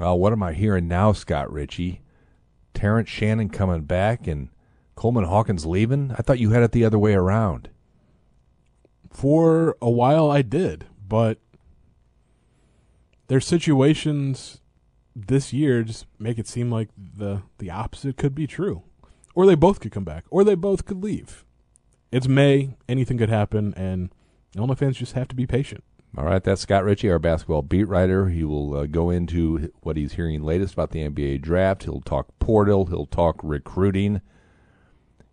Oh, 0.00 0.14
what 0.14 0.32
am 0.32 0.42
I 0.42 0.52
hearing 0.52 0.86
now, 0.86 1.12
Scott 1.12 1.52
Richey? 1.52 2.02
Terrence 2.72 3.08
Shannon 3.08 3.48
coming 3.48 3.82
back 3.82 4.26
and 4.26 4.48
Coleman 4.94 5.24
Hawkins 5.24 5.66
leaving? 5.66 6.12
I 6.12 6.22
thought 6.22 6.38
you 6.38 6.50
had 6.50 6.62
it 6.62 6.72
the 6.72 6.84
other 6.84 6.98
way 6.98 7.14
around. 7.14 7.70
For 9.10 9.76
a 9.82 9.90
while, 9.90 10.30
I 10.30 10.42
did, 10.42 10.86
but 11.06 11.38
there's 13.26 13.46
situations 13.46 14.60
this 15.16 15.52
year 15.52 15.82
just 15.82 16.06
make 16.18 16.38
it 16.38 16.46
seem 16.46 16.70
like 16.70 16.90
the 16.96 17.42
the 17.58 17.70
opposite 17.70 18.16
could 18.16 18.34
be 18.34 18.46
true, 18.46 18.84
or 19.34 19.46
they 19.46 19.56
both 19.56 19.80
could 19.80 19.90
come 19.90 20.04
back, 20.04 20.24
or 20.30 20.44
they 20.44 20.54
both 20.54 20.84
could 20.84 21.02
leave. 21.02 21.44
It's 22.12 22.28
May; 22.28 22.76
anything 22.88 23.18
could 23.18 23.28
happen, 23.28 23.74
and 23.74 24.10
Illinois 24.56 24.74
fans 24.74 24.98
just 24.98 25.14
have 25.14 25.28
to 25.28 25.34
be 25.34 25.46
patient. 25.46 25.82
All 26.16 26.24
right, 26.24 26.42
that's 26.42 26.62
Scott 26.62 26.84
Richey, 26.84 27.10
our 27.10 27.18
basketball 27.18 27.62
beat 27.62 27.84
writer. 27.84 28.28
He 28.28 28.42
will 28.42 28.74
uh, 28.74 28.86
go 28.86 29.10
into 29.10 29.70
what 29.82 29.96
he's 29.96 30.14
hearing 30.14 30.42
latest 30.42 30.72
about 30.74 30.90
the 30.90 31.08
NBA 31.08 31.42
draft. 31.42 31.84
He'll 31.84 32.00
talk 32.00 32.26
portal. 32.38 32.86
He'll 32.86 33.06
talk 33.06 33.38
recruiting. 33.42 34.20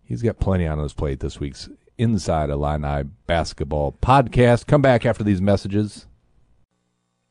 He's 0.04 0.22
got 0.22 0.38
plenty 0.38 0.66
on 0.66 0.78
his 0.78 0.92
plate 0.92 1.20
this 1.20 1.40
week's 1.40 1.68
Inside 1.98 2.50
Illini 2.50 3.08
Basketball 3.26 3.96
podcast. 4.02 4.66
Come 4.66 4.82
back 4.82 5.06
after 5.06 5.24
these 5.24 5.40
messages. 5.40 6.06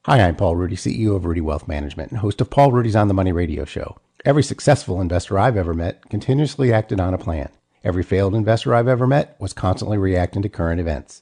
Hi, 0.06 0.20
I'm 0.22 0.36
Paul 0.36 0.56
Ruedi, 0.56 0.74
CEO 0.74 1.16
of 1.16 1.24
Ruedi 1.24 1.42
Wealth 1.42 1.68
Management 1.68 2.12
and 2.12 2.20
host 2.20 2.42
of 2.42 2.50
Paul 2.50 2.72
Ruedi's 2.72 2.96
On 2.96 3.08
the 3.08 3.14
Money 3.14 3.32
radio 3.32 3.64
show. 3.64 3.98
Every 4.26 4.44
successful 4.44 5.00
investor 5.00 5.38
I've 5.38 5.58
ever 5.58 5.74
met 5.74 6.10
continuously 6.10 6.74
acted 6.74 7.00
on 7.00 7.14
a 7.14 7.18
plan. 7.18 7.50
Every 7.84 8.04
failed 8.04 8.34
investor 8.34 8.74
I've 8.74 8.88
ever 8.88 9.06
met 9.06 9.36
was 9.40 9.54
constantly 9.54 9.98
reacting 9.98 10.42
to 10.42 10.50
current 10.50 10.82
events. 10.82 11.22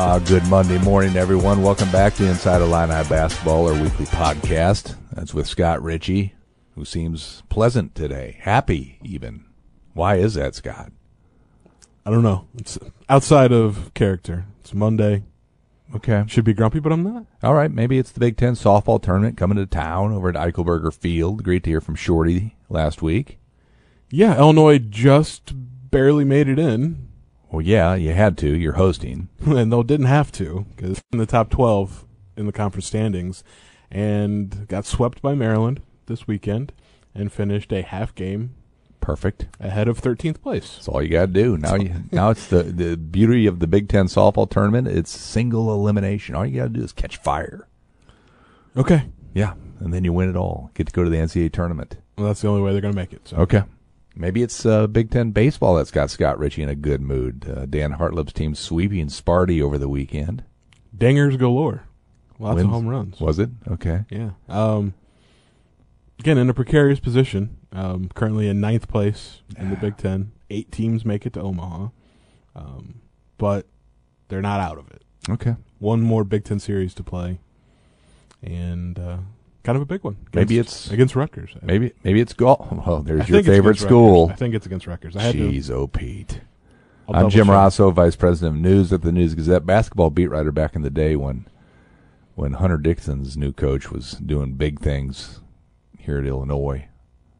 Uh, 0.00 0.20
good 0.20 0.46
Monday 0.46 0.78
morning, 0.78 1.16
everyone. 1.16 1.60
Welcome 1.60 1.90
back 1.90 2.14
to 2.14 2.24
Inside 2.24 2.60
Illini 2.60 2.92
Basketball, 3.08 3.66
our 3.66 3.82
weekly 3.82 4.04
podcast. 4.06 4.94
That's 5.10 5.34
with 5.34 5.48
Scott 5.48 5.82
Richey, 5.82 6.34
who 6.76 6.84
seems 6.84 7.42
pleasant 7.48 7.96
today, 7.96 8.36
happy 8.38 9.00
even. 9.02 9.44
Why 9.94 10.14
is 10.14 10.34
that, 10.34 10.54
Scott? 10.54 10.92
I 12.06 12.10
don't 12.10 12.22
know. 12.22 12.46
It's 12.56 12.78
outside 13.08 13.50
of 13.50 13.92
character. 13.94 14.46
It's 14.60 14.72
Monday. 14.72 15.24
Okay. 15.92 16.22
Should 16.28 16.44
be 16.44 16.54
grumpy, 16.54 16.78
but 16.78 16.92
I'm 16.92 17.02
not. 17.02 17.26
All 17.42 17.54
right. 17.54 17.70
Maybe 17.70 17.98
it's 17.98 18.12
the 18.12 18.20
Big 18.20 18.36
Ten 18.36 18.52
softball 18.52 19.02
tournament 19.02 19.36
coming 19.36 19.58
to 19.58 19.66
town 19.66 20.12
over 20.12 20.28
at 20.28 20.36
Eichelberger 20.36 20.94
Field. 20.94 21.42
Great 21.42 21.64
to 21.64 21.70
hear 21.70 21.80
from 21.80 21.96
Shorty 21.96 22.54
last 22.68 23.02
week. 23.02 23.40
Yeah, 24.10 24.38
Illinois 24.38 24.78
just 24.78 25.52
barely 25.90 26.24
made 26.24 26.46
it 26.46 26.60
in, 26.60 27.07
Well, 27.50 27.62
yeah, 27.62 27.94
you 27.94 28.12
had 28.12 28.36
to. 28.38 28.48
You're 28.56 28.74
hosting. 28.74 29.28
and 29.46 29.72
they 29.72 29.82
didn't 29.82 30.06
have 30.06 30.30
to 30.32 30.66
because 30.76 31.02
in 31.12 31.18
the 31.18 31.26
top 31.26 31.50
12 31.50 32.04
in 32.36 32.46
the 32.46 32.52
conference 32.52 32.86
standings, 32.86 33.42
and 33.90 34.68
got 34.68 34.84
swept 34.84 35.22
by 35.22 35.34
Maryland 35.34 35.80
this 36.06 36.26
weekend, 36.26 36.72
and 37.14 37.32
finished 37.32 37.72
a 37.72 37.82
half 37.82 38.14
game 38.14 38.54
Perfect. 39.00 39.46
ahead 39.60 39.88
of 39.88 40.00
13th 40.00 40.40
place. 40.42 40.74
That's 40.74 40.88
all 40.88 41.02
you 41.02 41.08
got 41.08 41.26
to 41.26 41.32
do. 41.32 41.56
Now, 41.56 41.74
you, 41.74 41.94
now 42.12 42.30
it's 42.30 42.46
the 42.46 42.62
the 42.64 42.96
beauty 42.96 43.46
of 43.46 43.58
the 43.60 43.66
Big 43.66 43.88
Ten 43.88 44.06
softball 44.06 44.48
tournament. 44.48 44.88
It's 44.88 45.10
single 45.10 45.72
elimination. 45.72 46.34
All 46.34 46.46
you 46.46 46.56
got 46.58 46.64
to 46.64 46.68
do 46.78 46.82
is 46.82 46.92
catch 46.92 47.16
fire. 47.16 47.66
Okay, 48.76 49.06
Yeah, 49.34 49.54
and 49.80 49.92
then 49.92 50.04
you 50.04 50.12
win 50.12 50.28
it 50.30 50.36
all. 50.36 50.70
Get 50.74 50.86
to 50.86 50.92
go 50.92 51.02
to 51.02 51.10
the 51.10 51.16
NCAA 51.16 51.52
tournament. 51.52 51.96
well, 52.16 52.28
that's 52.28 52.42
the 52.42 52.48
only 52.48 52.62
way 52.62 52.72
they're 52.72 52.80
going 52.80 52.92
to 52.94 52.98
make 53.00 53.12
it. 53.12 53.26
So 53.26 53.38
Okay. 53.38 53.62
Maybe 54.18 54.42
it's 54.42 54.66
uh, 54.66 54.86
Big 54.88 55.10
Ten 55.10 55.30
baseball 55.30 55.76
that's 55.76 55.92
got 55.92 56.10
Scott 56.10 56.38
Richey 56.38 56.62
in 56.62 56.68
a 56.68 56.74
good 56.74 57.00
mood. 57.00 57.46
Uh, 57.48 57.66
Dan 57.66 57.92
Hartleb's 57.92 58.32
team 58.32 58.54
sweeping 58.54 59.06
Sparty 59.06 59.62
over 59.62 59.78
the 59.78 59.88
weekend. 59.88 60.42
dingers 60.96 61.38
galore, 61.38 61.84
lots 62.40 62.56
Wins. 62.56 62.66
of 62.66 62.70
home 62.72 62.88
runs. 62.88 63.20
Was 63.20 63.38
it? 63.38 63.50
Okay. 63.70 64.04
Yeah. 64.10 64.30
Um, 64.48 64.94
again, 66.18 66.36
in 66.36 66.50
a 66.50 66.54
precarious 66.54 66.98
position. 67.00 67.56
Um, 67.70 68.10
currently 68.14 68.48
in 68.48 68.60
ninth 68.60 68.88
place 68.88 69.42
in 69.56 69.70
the 69.70 69.76
Big 69.76 69.96
Ten. 69.98 70.32
Eight 70.50 70.72
teams 70.72 71.04
make 71.04 71.24
it 71.26 71.34
to 71.34 71.40
Omaha, 71.42 71.88
um, 72.56 73.02
but 73.36 73.66
they're 74.28 74.40
not 74.42 74.58
out 74.60 74.78
of 74.78 74.90
it. 74.90 75.02
Okay. 75.28 75.54
One 75.78 76.00
more 76.00 76.24
Big 76.24 76.44
Ten 76.44 76.58
series 76.58 76.94
to 76.94 77.04
play, 77.04 77.38
and 78.42 78.98
uh, 78.98 79.18
kind 79.68 79.76
of 79.76 79.82
a 79.82 79.86
big 79.86 80.02
one. 80.02 80.16
Maybe 80.32 80.58
it's- 80.58 80.90
against 80.90 81.14
Rutgers. 81.14 81.50
Maybe 81.60 81.92
maybe 82.02 82.22
it's 82.22 82.32
golf. 82.32 82.66
Oh, 82.86 83.02
there's 83.02 83.26
think 83.26 83.44
your 83.46 83.54
favorite 83.54 83.76
school. 83.76 84.30
I 84.30 84.34
think 84.34 84.54
it's 84.54 84.64
against 84.64 84.86
Rutgers. 84.86 85.14
I 85.14 85.20
had 85.20 85.34
to. 85.34 85.50
Jeez, 85.50 85.70
oh 85.70 85.86
Pete. 85.86 86.40
I'll 87.06 87.24
I'm 87.26 87.30
Jim 87.30 87.46
check. 87.46 87.52
Rossow, 87.54 87.90
Vice 87.92 88.16
President 88.16 88.56
of 88.56 88.62
News 88.62 88.94
at 88.94 89.02
the 89.02 89.12
News 89.12 89.34
Gazette, 89.34 89.66
basketball 89.66 90.08
beat 90.08 90.28
writer 90.28 90.52
back 90.52 90.74
in 90.74 90.80
the 90.80 90.88
day 90.88 91.16
when 91.16 91.46
when 92.34 92.54
Hunter 92.54 92.78
Dickinson's 92.78 93.36
new 93.36 93.52
coach 93.52 93.90
was 93.90 94.12
doing 94.12 94.54
big 94.54 94.80
things 94.80 95.40
here 95.98 96.16
at 96.18 96.24
Illinois. 96.24 96.88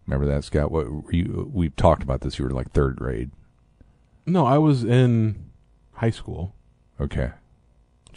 Remember 0.06 0.26
that, 0.26 0.44
Scott? 0.44 0.70
What 0.70 0.86
you, 1.10 1.50
we 1.50 1.70
talked 1.70 2.02
about 2.02 2.20
this. 2.20 2.38
You 2.38 2.44
were 2.44 2.50
like 2.50 2.72
third 2.72 2.96
grade. 2.96 3.30
No, 4.26 4.44
I 4.44 4.58
was 4.58 4.84
in 4.84 5.46
high 5.94 6.10
school, 6.10 6.54
Okay. 7.00 7.30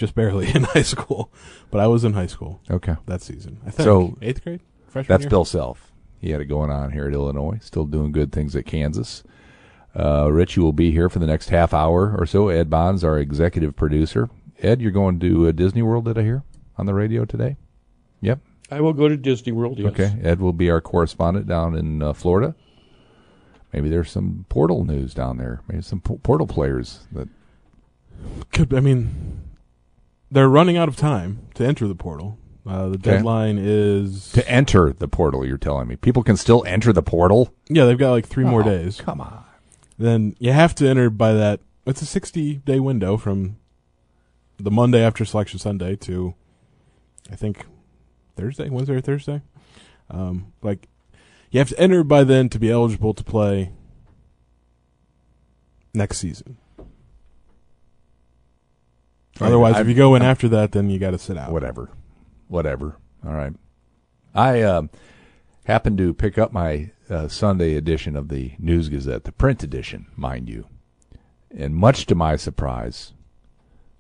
Just 0.02 0.16
barely 0.16 0.48
in 0.56 0.64
high 0.64 0.82
school, 0.82 1.32
but 1.70 1.80
I 1.80 1.86
was 1.86 2.04
in 2.04 2.14
high 2.14 2.26
school 2.26 2.60
Okay. 2.72 2.96
that 3.06 3.22
season. 3.22 3.60
I 3.64 3.70
think 3.70 3.86
So, 3.86 4.18
eighth 4.20 4.44
grade, 4.44 4.62
freshman 4.88 5.14
That's 5.14 5.26
year? 5.26 5.30
Bill 5.30 5.46
Self. 5.46 5.92
He 6.20 6.32
had 6.32 6.42
it 6.42 6.46
going 6.46 6.72
on 6.72 6.92
here 6.92 7.06
at 7.08 7.14
Illinois. 7.14 7.60
Still 7.62 7.86
doing 7.86 8.12
good 8.12 8.32
things 8.32 8.56
at 8.56 8.66
Kansas. 8.66 9.24
Uh, 9.96 10.32
Richey 10.32 10.60
will 10.60 10.74
be 10.74 10.90
here 10.90 11.08
for 11.08 11.20
the 11.20 11.28
next 11.28 11.50
half 11.50 11.72
hour 11.72 12.16
or 12.18 12.26
so. 12.26 12.48
Ed 12.50 12.68
Bonds, 12.68 13.04
our 13.04 13.20
executive 13.20 13.76
producer. 13.76 14.28
Ed, 14.60 14.82
you're 14.82 14.90
going 14.90 15.20
to 15.20 15.48
uh, 15.48 15.52
Disney 15.52 15.84
World, 15.84 16.06
did 16.06 16.18
I 16.18 16.24
hear, 16.24 16.42
on 16.80 16.88
the 16.88 16.96
radio 16.96 17.24
today? 17.24 17.58
Yep. 18.22 18.40
I 18.72 18.82
will 18.82 18.94
go 18.94 19.08
to 19.08 19.18
Disney 19.18 19.52
World. 19.52 19.78
Yes. 19.78 19.92
Okay. 19.92 20.16
Ed 20.24 20.40
will 20.42 20.54
be 20.54 20.72
our 20.72 20.82
correspondent 20.82 21.46
down 21.46 21.76
in 21.76 22.02
uh, 22.02 22.14
Florida. 22.14 22.56
Maybe 23.72 23.88
there's 23.88 24.10
some 24.10 24.46
portal 24.50 24.84
news 24.84 25.14
down 25.14 25.38
there. 25.38 25.62
Maybe 25.68 25.84
some 25.84 26.02
po- 26.02 26.18
portal 26.24 26.48
players 26.48 27.02
that. 27.12 27.28
Could 28.52 28.74
I 28.74 28.80
mean, 28.80 29.42
they're 30.32 30.50
running 30.50 30.78
out 30.78 30.88
of 30.88 30.96
time 30.96 31.40
to 31.56 31.66
enter 31.66 31.88
the 31.88 31.96
portal. 31.96 32.38
Uh, 32.66 32.84
the 32.90 32.98
Okay. 32.98 33.12
deadline 33.12 33.58
is 33.60 34.32
To 34.34 34.48
enter 34.50 34.94
the 34.94 35.08
portal, 35.08 35.46
you're 35.46 35.58
telling 35.58 35.88
me. 35.88 35.96
People 35.96 36.24
can 36.24 36.38
still 36.38 36.64
enter 36.68 36.94
the 36.94 37.02
portal? 37.04 37.54
yeah. 37.70 37.86
They've 37.86 37.98
got 37.98 38.12
like 38.12 38.28
three 38.28 38.46
more 38.46 38.62
Oh, 38.62 38.66
days. 38.66 39.02
Come 39.02 39.20
on. 39.20 39.44
Then 39.98 40.36
you 40.40 40.52
have 40.52 40.74
to 40.76 40.88
enter 40.88 41.10
by 41.10 41.34
that. 41.34 41.60
It's 41.86 42.02
a 42.02 42.06
sixty 42.06 42.56
day 42.56 42.80
window 42.80 43.18
from 43.18 43.58
the 44.58 44.72
Monday 44.72 45.04
after 45.04 45.26
Selection 45.26 45.58
Sunday 45.60 45.96
to, 45.98 46.36
I 47.32 47.36
think, 47.36 47.66
Thursday, 48.36 48.70
Wednesday 48.70 48.94
or 48.96 49.02
Thursday. 49.02 49.42
Um, 50.12 50.54
like 50.62 50.88
you 51.50 51.60
have 51.60 51.70
to 51.70 51.80
enter 51.80 52.04
by 52.04 52.24
then 52.24 52.48
to 52.50 52.60
be 52.60 52.70
eligible 52.70 53.14
to 53.16 53.24
play 53.24 53.72
next 55.94 56.20
season. 56.20 56.58
Otherwise, 59.40 59.76
I'm- 59.76 59.82
if 59.84 59.88
you 59.90 59.96
go 59.96 60.16
in 60.16 60.22
I'm- 60.22 60.32
after 60.32 60.48
that, 60.50 60.72
then 60.72 60.90
you 60.90 61.00
got 61.00 61.12
to 61.12 61.18
sit 61.20 61.38
out. 61.38 61.52
whatever, 61.52 61.90
whatever. 62.48 62.98
All 63.26 63.34
right. 63.34 63.54
I 64.34 64.62
uh, 64.62 64.84
happened 65.66 65.98
to 66.00 66.14
pick 66.14 66.38
up 66.38 66.52
my 66.54 66.92
uh, 67.10 67.28
Sunday 67.28 67.76
edition 67.76 68.16
of 68.16 68.30
the 68.30 68.54
News 68.60 68.90
Gazette, 68.90 69.26
the 69.26 69.32
print 69.32 69.64
edition, 69.64 70.08
mind 70.16 70.48
you, 70.50 70.66
and 71.56 71.76
much 71.76 72.06
to 72.08 72.16
my 72.16 72.36
surprise, 72.38 73.14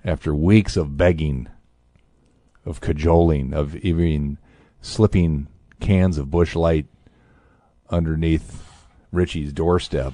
after 0.06 0.33
weeks 0.33 0.78
of 0.78 0.95
begging, 0.98 1.48
of 2.66 2.80
cajoling, 2.81 3.54
of 3.54 3.75
even 3.78 4.38
slipping 4.81 5.48
cans 5.80 6.18
of 6.18 6.31
Busch 6.31 6.56
Light 6.56 6.86
underneath 7.89 8.63
Richey's 9.12 9.51
doorstep 9.51 10.13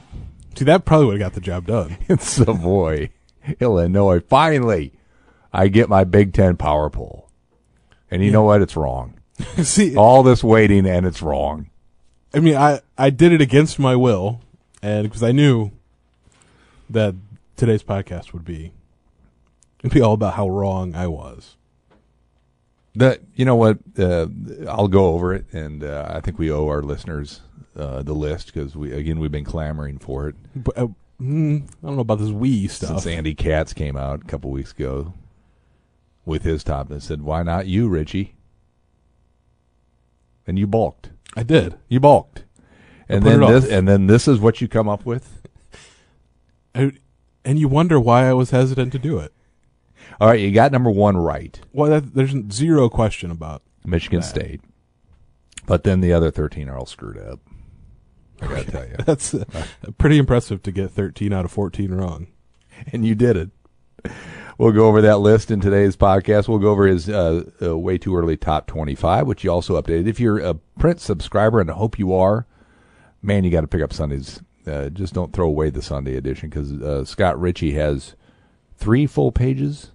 See, 0.57 0.65
that 0.65 0.85
probably 0.85 1.05
would 1.05 1.21
have 1.21 1.31
got 1.31 1.35
the 1.35 1.41
job 1.41 1.67
done. 1.67 1.97
It's 2.09 2.39
in 2.39 2.45
Savoy, 2.45 3.11
Illinois. 3.59 4.19
Finally, 4.21 4.91
I 5.53 5.67
get 5.67 5.89
my 5.89 6.03
Big 6.03 6.33
Ten 6.33 6.57
power 6.57 6.89
poll. 6.89 7.29
And 8.09 8.23
you 8.23 8.31
know 8.31 8.43
what? 8.43 8.61
It's 8.61 8.75
wrong. 8.75 9.19
See, 9.63 9.95
All 9.95 10.23
this 10.23 10.43
waiting 10.43 10.85
and 10.87 11.05
it's 11.05 11.21
wrong. 11.21 11.69
I 12.33 12.39
mean, 12.39 12.55
I 12.55 12.81
I 12.97 13.09
did 13.09 13.31
it 13.31 13.41
against 13.41 13.79
my 13.79 13.95
will, 13.95 14.41
and 14.81 15.03
because 15.03 15.23
I 15.23 15.31
knew 15.31 15.71
that 16.89 17.15
today's 17.55 17.83
podcast 17.83 18.33
would 18.33 18.45
be 18.45 18.71
it'd 19.79 19.93
be 19.93 20.01
all 20.01 20.13
about 20.13 20.33
how 20.35 20.49
wrong 20.49 20.95
I 20.95 21.07
was. 21.07 21.55
The 22.95 23.19
you 23.35 23.45
know 23.45 23.55
what? 23.55 23.77
Uh, 23.97 24.27
I'll 24.67 24.87
go 24.87 25.07
over 25.13 25.33
it, 25.33 25.45
and 25.53 25.83
uh, 25.83 26.07
I 26.09 26.19
think 26.19 26.39
we 26.39 26.51
owe 26.51 26.67
our 26.67 26.81
listeners 26.81 27.41
uh, 27.77 28.01
the 28.03 28.13
list 28.13 28.47
because 28.53 28.75
we 28.75 28.91
again 28.91 29.19
we've 29.19 29.31
been 29.31 29.45
clamoring 29.45 29.99
for 29.99 30.27
it 30.29 30.35
But 30.55 30.77
uh, 30.77 30.87
mm, 31.21 31.61
I 31.63 31.85
don't 31.85 31.95
know 31.95 32.01
about 32.01 32.19
this 32.19 32.29
Wii 32.29 32.69
stuff. 32.69 32.89
since 32.89 33.07
Andy 33.07 33.35
Katz 33.35 33.73
came 33.73 33.95
out 33.95 34.21
a 34.21 34.25
couple 34.25 34.49
weeks 34.51 34.71
ago 34.71 35.13
with 36.27 36.43
his 36.43 36.63
top 36.63 36.91
and 36.91 37.01
said, 37.01 37.21
"Why 37.21 37.41
not 37.41 37.65
you, 37.67 37.87
Richey?" 37.87 38.35
And 40.45 40.59
you 40.59 40.67
balked. 40.67 41.09
I 41.35 41.43
did. 41.43 41.75
You 41.87 41.99
balked. 41.99 42.43
And 43.09 43.23
then 43.23 43.39
this, 43.41 43.65
off. 43.65 43.71
and 43.71 43.87
then 43.87 44.07
this 44.07 44.27
is 44.27 44.39
what 44.39 44.61
you 44.61 44.67
come 44.67 44.87
up 44.89 45.05
with. 45.05 45.41
I, 46.75 46.91
and 47.43 47.57
you 47.57 47.67
wonder 47.67 47.99
why 47.99 48.27
I 48.27 48.33
was 48.33 48.51
hesitant 48.51 48.91
to 48.91 48.99
do 48.99 49.17
it. 49.19 49.33
All 50.19 50.27
right, 50.27 50.39
you 50.39 50.51
got 50.51 50.71
number 50.71 50.89
one 50.89 51.15
right, 51.17 51.59
Well, 51.73 51.89
that, 51.91 52.13
there's 52.13 52.35
zero 52.51 52.89
question 52.89 53.31
about. 53.31 53.61
Michigan 53.85 54.21
State, 54.21 54.61
but 55.65 55.83
then 55.83 56.01
the 56.01 56.11
other 56.11 56.29
thirteen 56.29 56.67
are 56.69 56.77
all 56.77 56.85
screwed 56.85 57.17
up. 57.17 57.39
I 58.41 58.47
got 58.47 58.65
to 58.65 58.71
tell 58.71 58.85
you, 58.87 58.95
That's 59.05 59.33
uh, 59.33 59.45
pretty 59.97 60.17
impressive 60.17 60.61
to 60.63 60.71
get 60.71 60.91
13 60.91 61.33
out 61.33 61.45
of 61.45 61.51
14 61.51 61.91
wrong. 61.93 62.27
and 62.91 63.05
you 63.05 63.15
did 63.15 63.37
it. 63.37 63.49
We'll 64.57 64.71
go 64.71 64.87
over 64.87 65.01
that 65.01 65.19
list 65.19 65.51
in 65.51 65.61
today's 65.61 65.95
podcast. 65.95 66.47
We'll 66.47 66.57
go 66.57 66.71
over 66.71 66.87
his 66.87 67.07
uh, 67.07 67.43
uh, 67.61 67.77
way 67.77 67.99
too 67.99 68.17
early 68.17 68.35
top 68.37 68.65
25, 68.65 69.27
which 69.27 69.43
you 69.43 69.51
also 69.51 69.79
updated. 69.79 70.07
If 70.07 70.19
you're 70.19 70.39
a 70.39 70.55
print 70.55 70.99
subscriber, 70.99 71.59
and 71.59 71.69
I 71.69 71.75
hope 71.75 71.99
you 71.99 72.11
are, 72.13 72.47
man, 73.21 73.43
you 73.43 73.51
got 73.51 73.61
to 73.61 73.67
pick 73.67 73.83
up 73.83 73.93
Sundays. 73.93 74.41
Uh, 74.65 74.89
just 74.89 75.13
don't 75.13 75.31
throw 75.31 75.45
away 75.45 75.69
the 75.69 75.83
Sunday 75.83 76.15
edition 76.15 76.49
because 76.49 76.73
uh, 76.73 77.05
Scott 77.05 77.39
Richey 77.39 77.73
has 77.73 78.15
three 78.75 79.05
full 79.05 79.31
pages 79.31 79.91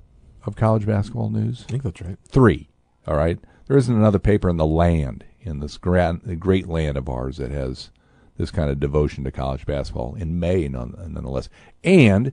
of 0.47 0.55
college 0.55 0.87
basketball 0.87 1.29
news. 1.29 1.65
I 1.69 1.73
think 1.73 1.83
that's 1.83 2.01
right. 2.01 2.17
Three. 2.29 2.69
All 3.07 3.17
right. 3.17 3.39
There 3.67 3.77
isn't 3.77 3.95
another 3.95 4.21
paper 4.21 4.49
in 4.49 4.59
the 4.59 4.67
land, 4.67 5.25
in 5.41 5.59
this 5.59 5.77
grand, 5.77 6.39
great 6.39 6.69
land 6.69 6.97
of 6.97 7.09
ours, 7.09 7.39
that 7.39 7.51
has 7.51 7.91
this 8.37 8.53
kind 8.53 8.71
of 8.71 8.79
devotion 8.79 9.25
to 9.25 9.33
college 9.33 9.67
basketball 9.67 10.15
in 10.15 10.39
May, 10.39 10.69
none, 10.69 10.95
nonetheless. 11.09 11.49
And 11.83 12.33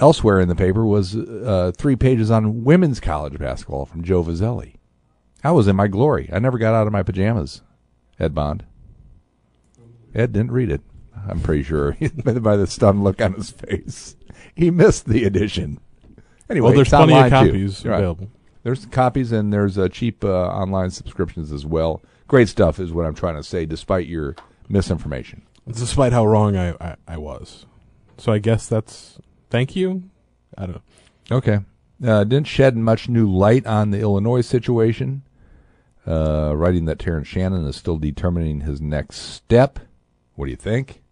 elsewhere 0.00 0.40
in 0.40 0.48
the 0.48 0.54
paper 0.54 0.84
was 0.84 1.16
uh, 1.16 1.72
three 1.76 1.96
pages 1.96 2.30
on 2.30 2.64
women's 2.64 3.00
college 3.00 3.38
basketball 3.38 3.86
from 3.86 4.02
Joe 4.04 4.22
Vozzelli. 4.24 4.74
I 5.42 5.50
was 5.52 5.68
in 5.68 5.76
my 5.76 5.88
glory. 5.88 6.30
I 6.32 6.38
never 6.38 6.58
got 6.58 6.74
out 6.74 6.86
of 6.86 6.92
my 6.92 7.02
pajamas, 7.02 7.62
Ed 8.18 8.34
Bond. 8.34 8.64
Ed 10.14 10.32
didn't 10.32 10.52
read 10.52 10.70
it. 10.70 10.80
I'm 11.28 11.40
pretty 11.40 11.62
sure 11.62 11.96
by 12.24 12.56
the 12.56 12.66
stunned 12.66 13.02
look 13.04 13.20
on 13.20 13.34
his 13.34 13.50
face. 13.50 14.16
He 14.54 14.70
missed 14.70 15.06
the 15.06 15.24
edition. 15.24 15.80
Anyway, 16.50 16.66
Well, 16.68 16.74
there's 16.76 16.88
plenty 16.88 17.14
of 17.14 17.24
online, 17.24 17.30
too. 17.44 17.50
copies 17.52 17.84
Right. 17.84 17.96
available. 17.98 18.30
There's 18.62 18.86
copies 18.86 19.32
and 19.32 19.52
there's 19.52 19.76
uh, 19.78 19.88
cheap 19.88 20.24
uh, 20.24 20.28
online 20.48 20.90
subscriptions 20.90 21.52
as 21.52 21.66
well. 21.66 22.02
Great 22.28 22.48
stuff 22.48 22.78
is 22.80 22.92
what 22.92 23.04
I'm 23.06 23.14
trying 23.14 23.36
to 23.36 23.42
say, 23.42 23.66
despite 23.66 24.06
your 24.06 24.34
misinformation. 24.68 25.42
Despite 25.70 26.12
how 26.12 26.26
wrong 26.26 26.56
I, 26.56 26.70
I, 26.80 26.96
I 27.06 27.16
was. 27.18 27.66
So 28.18 28.32
I 28.32 28.38
guess 28.38 28.66
that's. 28.68 29.18
Thank 29.50 29.76
you? 29.76 30.04
I 30.56 30.66
don't 30.66 30.76
know. 30.76 31.36
Okay. 31.36 31.60
Uh, 32.04 32.24
didn't 32.24 32.46
shed 32.46 32.76
much 32.76 33.08
new 33.08 33.30
light 33.30 33.66
on 33.66 33.90
the 33.90 34.00
Illinois 34.00 34.40
situation, 34.40 35.22
uh, 36.06 36.52
writing 36.54 36.84
that 36.86 36.98
Terrence 36.98 37.28
Shannon 37.28 37.66
is 37.66 37.76
still 37.76 37.98
determining 37.98 38.60
his 38.60 38.80
next 38.80 39.16
step. 39.18 39.78
What 40.34 40.46
do 40.46 40.50
you 40.50 40.56
think? 40.56 41.02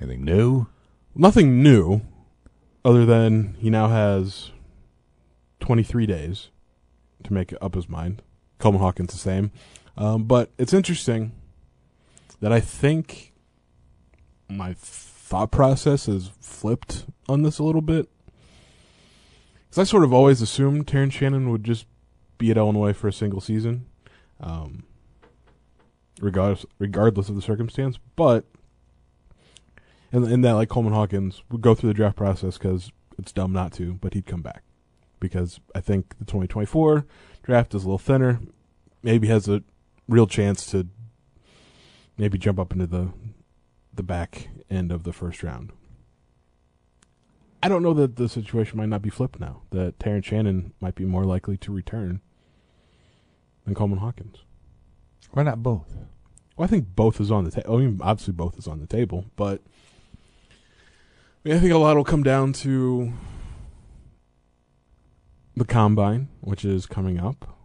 Anything 0.00 0.24
new? 0.24 0.66
Nothing 1.14 1.62
new, 1.62 2.02
other 2.84 3.06
than 3.06 3.54
he 3.58 3.70
now 3.70 3.88
has 3.88 4.50
23 5.60 6.06
days 6.06 6.48
to 7.22 7.32
make 7.32 7.54
up 7.60 7.74
his 7.74 7.88
mind. 7.88 8.22
Coleman 8.58 8.80
Hawkins 8.80 9.12
the 9.12 9.18
same. 9.18 9.52
Um, 9.96 10.24
but 10.24 10.50
it's 10.58 10.72
interesting 10.72 11.32
that 12.40 12.52
I 12.52 12.60
think 12.60 13.32
my 14.48 14.74
thought 14.76 15.50
process 15.50 16.06
has 16.06 16.28
flipped 16.62 17.06
on 17.28 17.42
this 17.42 17.58
a 17.58 17.64
little 17.64 17.80
bit. 17.80 18.08
Because 19.68 19.78
I 19.78 19.84
sort 19.84 20.04
of 20.04 20.12
always 20.12 20.40
assumed 20.40 20.86
Terrence 20.86 21.12
Shannon 21.12 21.50
would 21.50 21.64
just 21.64 21.86
be 22.38 22.52
at 22.52 22.56
Illinois 22.56 22.92
for 22.92 23.08
a 23.08 23.12
single 23.12 23.40
season, 23.40 23.86
um, 24.38 24.84
regardless 26.20 26.64
regardless 26.78 27.28
of 27.28 27.34
the 27.34 27.42
circumstance. 27.42 27.98
But 28.14 28.44
and, 30.12 30.24
and 30.24 30.44
that 30.44 30.52
like 30.52 30.68
Coleman 30.68 30.92
Hawkins 30.92 31.42
would 31.50 31.62
go 31.62 31.74
through 31.74 31.90
the 31.90 31.94
draft 31.94 32.16
process 32.16 32.58
because 32.58 32.92
it's 33.18 33.32
dumb 33.32 33.52
not 33.52 33.72
to, 33.72 33.94
but 33.94 34.14
he'd 34.14 34.26
come 34.26 34.42
back 34.42 34.62
because 35.18 35.58
I 35.74 35.80
think 35.80 36.10
the 36.20 36.24
2024 36.24 37.06
draft 37.42 37.74
is 37.74 37.82
a 37.82 37.86
little 37.86 37.98
thinner. 37.98 38.38
Maybe 39.02 39.26
has 39.26 39.48
a 39.48 39.64
real 40.08 40.28
chance 40.28 40.64
to 40.66 40.86
maybe 42.16 42.38
jump 42.38 42.60
up 42.60 42.70
into 42.70 42.86
the 42.86 43.12
the 43.92 44.04
back 44.04 44.48
end 44.70 44.92
of 44.92 45.02
the 45.02 45.12
first 45.12 45.42
round. 45.42 45.72
I 47.62 47.68
don't 47.68 47.82
know 47.82 47.94
that 47.94 48.16
the 48.16 48.28
situation 48.28 48.76
might 48.76 48.88
not 48.88 49.02
be 49.02 49.10
flipped 49.10 49.38
now. 49.38 49.62
That 49.70 50.00
Terrence 50.00 50.26
Shannon 50.26 50.72
might 50.80 50.96
be 50.96 51.04
more 51.04 51.24
likely 51.24 51.56
to 51.58 51.72
return 51.72 52.20
than 53.64 53.74
Coleman 53.74 53.98
Hawkins. 53.98 54.38
Why 55.30 55.44
not 55.44 55.62
both? 55.62 55.94
Well, 56.56 56.64
I 56.64 56.66
think 56.66 56.88
both 56.96 57.20
is 57.20 57.30
on 57.30 57.44
the 57.44 57.50
table. 57.50 57.76
I 57.76 57.78
mean, 57.78 58.00
obviously 58.02 58.32
both 58.32 58.58
is 58.58 58.66
on 58.66 58.80
the 58.80 58.86
table, 58.86 59.26
but 59.36 59.60
I, 61.44 61.48
mean, 61.48 61.56
I 61.56 61.60
think 61.60 61.72
a 61.72 61.78
lot 61.78 61.96
will 61.96 62.04
come 62.04 62.22
down 62.22 62.52
to 62.54 63.12
the 65.56 65.64
combine, 65.64 66.28
which 66.40 66.64
is 66.64 66.86
coming 66.86 67.18
up 67.18 67.56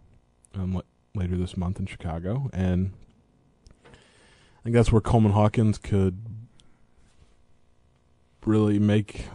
um, 0.54 0.80
later 1.14 1.36
this 1.36 1.56
month 1.56 1.80
in 1.80 1.86
Chicago, 1.86 2.50
and 2.52 2.92
I 3.84 4.62
think 4.62 4.74
that's 4.74 4.92
where 4.92 5.00
Coleman 5.00 5.32
Hawkins 5.32 5.78
could 5.78 6.18
really 8.44 8.78
make 8.78 9.26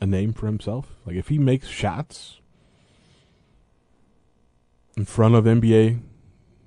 a 0.00 0.06
name 0.06 0.32
for 0.32 0.46
himself. 0.46 0.96
Like 1.04 1.16
if 1.16 1.28
he 1.28 1.38
makes 1.38 1.68
shots 1.68 2.40
in 4.96 5.04
front 5.04 5.34
of 5.34 5.44
NBA 5.44 6.00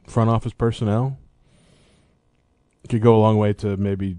front 0.07 0.29
office 0.29 0.53
personnel 0.53 1.17
could 2.89 3.01
go 3.01 3.15
a 3.15 3.19
long 3.19 3.37
way 3.37 3.53
to 3.53 3.77
maybe 3.77 4.17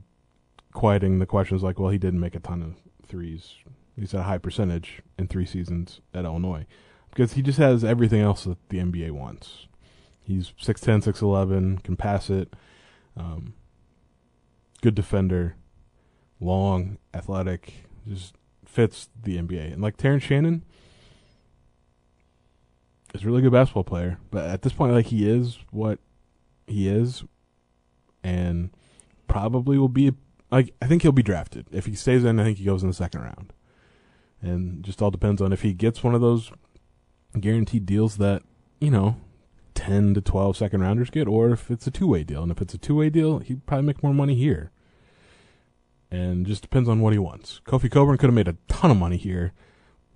quieting 0.73 1.19
the 1.19 1.26
questions 1.26 1.62
like, 1.62 1.79
well, 1.79 1.90
he 1.90 1.99
didn't 1.99 2.21
make 2.21 2.35
a 2.35 2.40
ton 2.40 2.62
of 2.62 3.09
threes. 3.09 3.55
He's 3.97 4.14
at 4.14 4.21
a 4.21 4.25
high 4.25 4.38
percentage 4.38 5.02
in 5.19 5.26
three 5.26 5.45
seasons 5.45 6.00
at 6.14 6.25
Illinois 6.25 6.67
because 7.11 7.35
he 7.35 7.43
just 7.43 7.59
has 7.59 7.85
everything 7.85 8.21
else 8.21 8.45
that 8.45 8.57
the 8.69 8.79
NBA 8.79 9.11
wants. 9.11 9.67
He's 10.23 10.52
6'10", 10.62 11.02
6'11", 11.02 11.83
can 11.83 11.97
pass 11.97 12.31
it, 12.31 12.55
um, 13.17 13.55
good 14.81 14.95
defender, 14.95 15.57
long, 16.38 16.99
athletic, 17.12 17.85
just 18.07 18.35
fits 18.70 19.08
the 19.20 19.36
NBA. 19.36 19.72
And 19.72 19.82
like 19.82 19.96
Terrence 19.96 20.22
Shannon 20.22 20.64
is 23.14 23.22
a 23.22 23.26
really 23.26 23.42
good 23.42 23.52
basketball 23.52 23.84
player, 23.84 24.18
but 24.30 24.44
at 24.48 24.62
this 24.62 24.72
point, 24.72 24.92
like 24.92 25.06
he 25.06 25.28
is 25.28 25.58
what 25.70 25.98
he 26.66 26.88
is, 26.88 27.24
and 28.22 28.70
probably 29.26 29.78
will 29.78 29.88
be 29.88 30.12
like 30.50 30.74
I 30.80 30.86
think 30.86 31.02
he'll 31.02 31.12
be 31.12 31.22
drafted 31.22 31.66
if 31.72 31.86
he 31.86 31.94
stays 31.94 32.24
in. 32.24 32.38
I 32.38 32.44
think 32.44 32.58
he 32.58 32.64
goes 32.64 32.82
in 32.82 32.88
the 32.88 32.94
second 32.94 33.22
round, 33.22 33.52
and 34.40 34.84
just 34.84 35.02
all 35.02 35.10
depends 35.10 35.42
on 35.42 35.52
if 35.52 35.62
he 35.62 35.72
gets 35.72 36.04
one 36.04 36.14
of 36.14 36.20
those 36.20 36.52
guaranteed 37.38 37.86
deals 37.86 38.16
that 38.18 38.42
you 38.80 38.90
know. 38.90 39.16
10 39.72 40.12
to 40.12 40.20
12 40.20 40.58
second 40.58 40.82
rounders 40.82 41.08
get, 41.08 41.26
or 41.26 41.52
if 41.52 41.70
it's 41.70 41.86
a 41.86 41.90
two 41.90 42.06
way 42.06 42.22
deal. 42.22 42.42
And 42.42 42.52
if 42.52 42.60
it's 42.60 42.74
a 42.74 42.78
two 42.78 42.96
way 42.96 43.08
deal, 43.08 43.38
he'd 43.38 43.64
probably 43.64 43.86
make 43.86 44.02
more 44.02 44.12
money 44.12 44.34
here. 44.34 44.72
And 46.11 46.45
just 46.45 46.62
depends 46.62 46.88
on 46.88 47.00
what 47.00 47.12
he 47.12 47.19
wants. 47.21 47.61
Kofi 47.67 47.90
Cockburn 47.90 48.19
could 48.19 48.26
have 48.26 48.35
made 48.35 48.49
a 48.49 48.57
ton 48.69 48.90
of 48.90 48.97
money 48.97 49.17
here, 49.17 49.52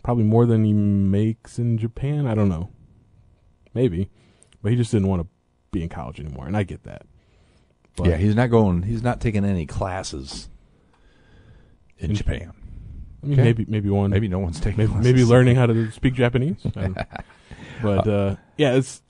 probably 0.03 0.25
more 0.25 0.45
than 0.45 0.65
he 0.65 0.73
makes 0.73 1.59
in 1.59 1.79
Japan. 1.79 2.27
I 2.27 2.35
don't 2.35 2.49
know. 2.49 2.71
Maybe. 3.75 4.11
But 4.63 4.73
he 4.73 4.77
just 4.77 4.91
didn't 4.91 5.07
want 5.09 5.23
to 5.23 5.29
be 5.71 5.83
in 5.83 5.89
college 5.89 6.19
anymore, 6.19 6.47
and 6.47 6.57
I 6.57 6.65
get 6.65 6.83
that. 6.85 7.07
But 7.97 8.09
yeah, 8.09 8.17
he's 8.17 8.35
not 8.35 8.51
going. 8.51 8.83
He's 8.83 9.03
not 9.05 9.21
taking 9.21 9.45
any 9.45 9.67
classes 9.67 10.49
in, 11.99 12.11
In- 12.11 12.17
Japan. 12.17 12.53
I 13.23 13.27
mean, 13.27 13.35
okay. 13.39 13.43
maybe 13.45 13.65
maybe 13.69 13.89
one 13.89 14.11
Maybe 14.11 14.29
no 14.29 14.39
one's 14.39 14.59
taking. 14.61 14.79
maybe, 14.79 14.89
classes. 14.93 15.05
maybe 15.13 15.25
learning 15.25 15.57
how 15.57 15.67
to 15.67 15.91
speak 15.93 16.15
Japanese. 16.15 16.57
But 17.83 18.07
uh, 18.09 18.37
yeah, 18.57 18.75
it's. 18.75 19.03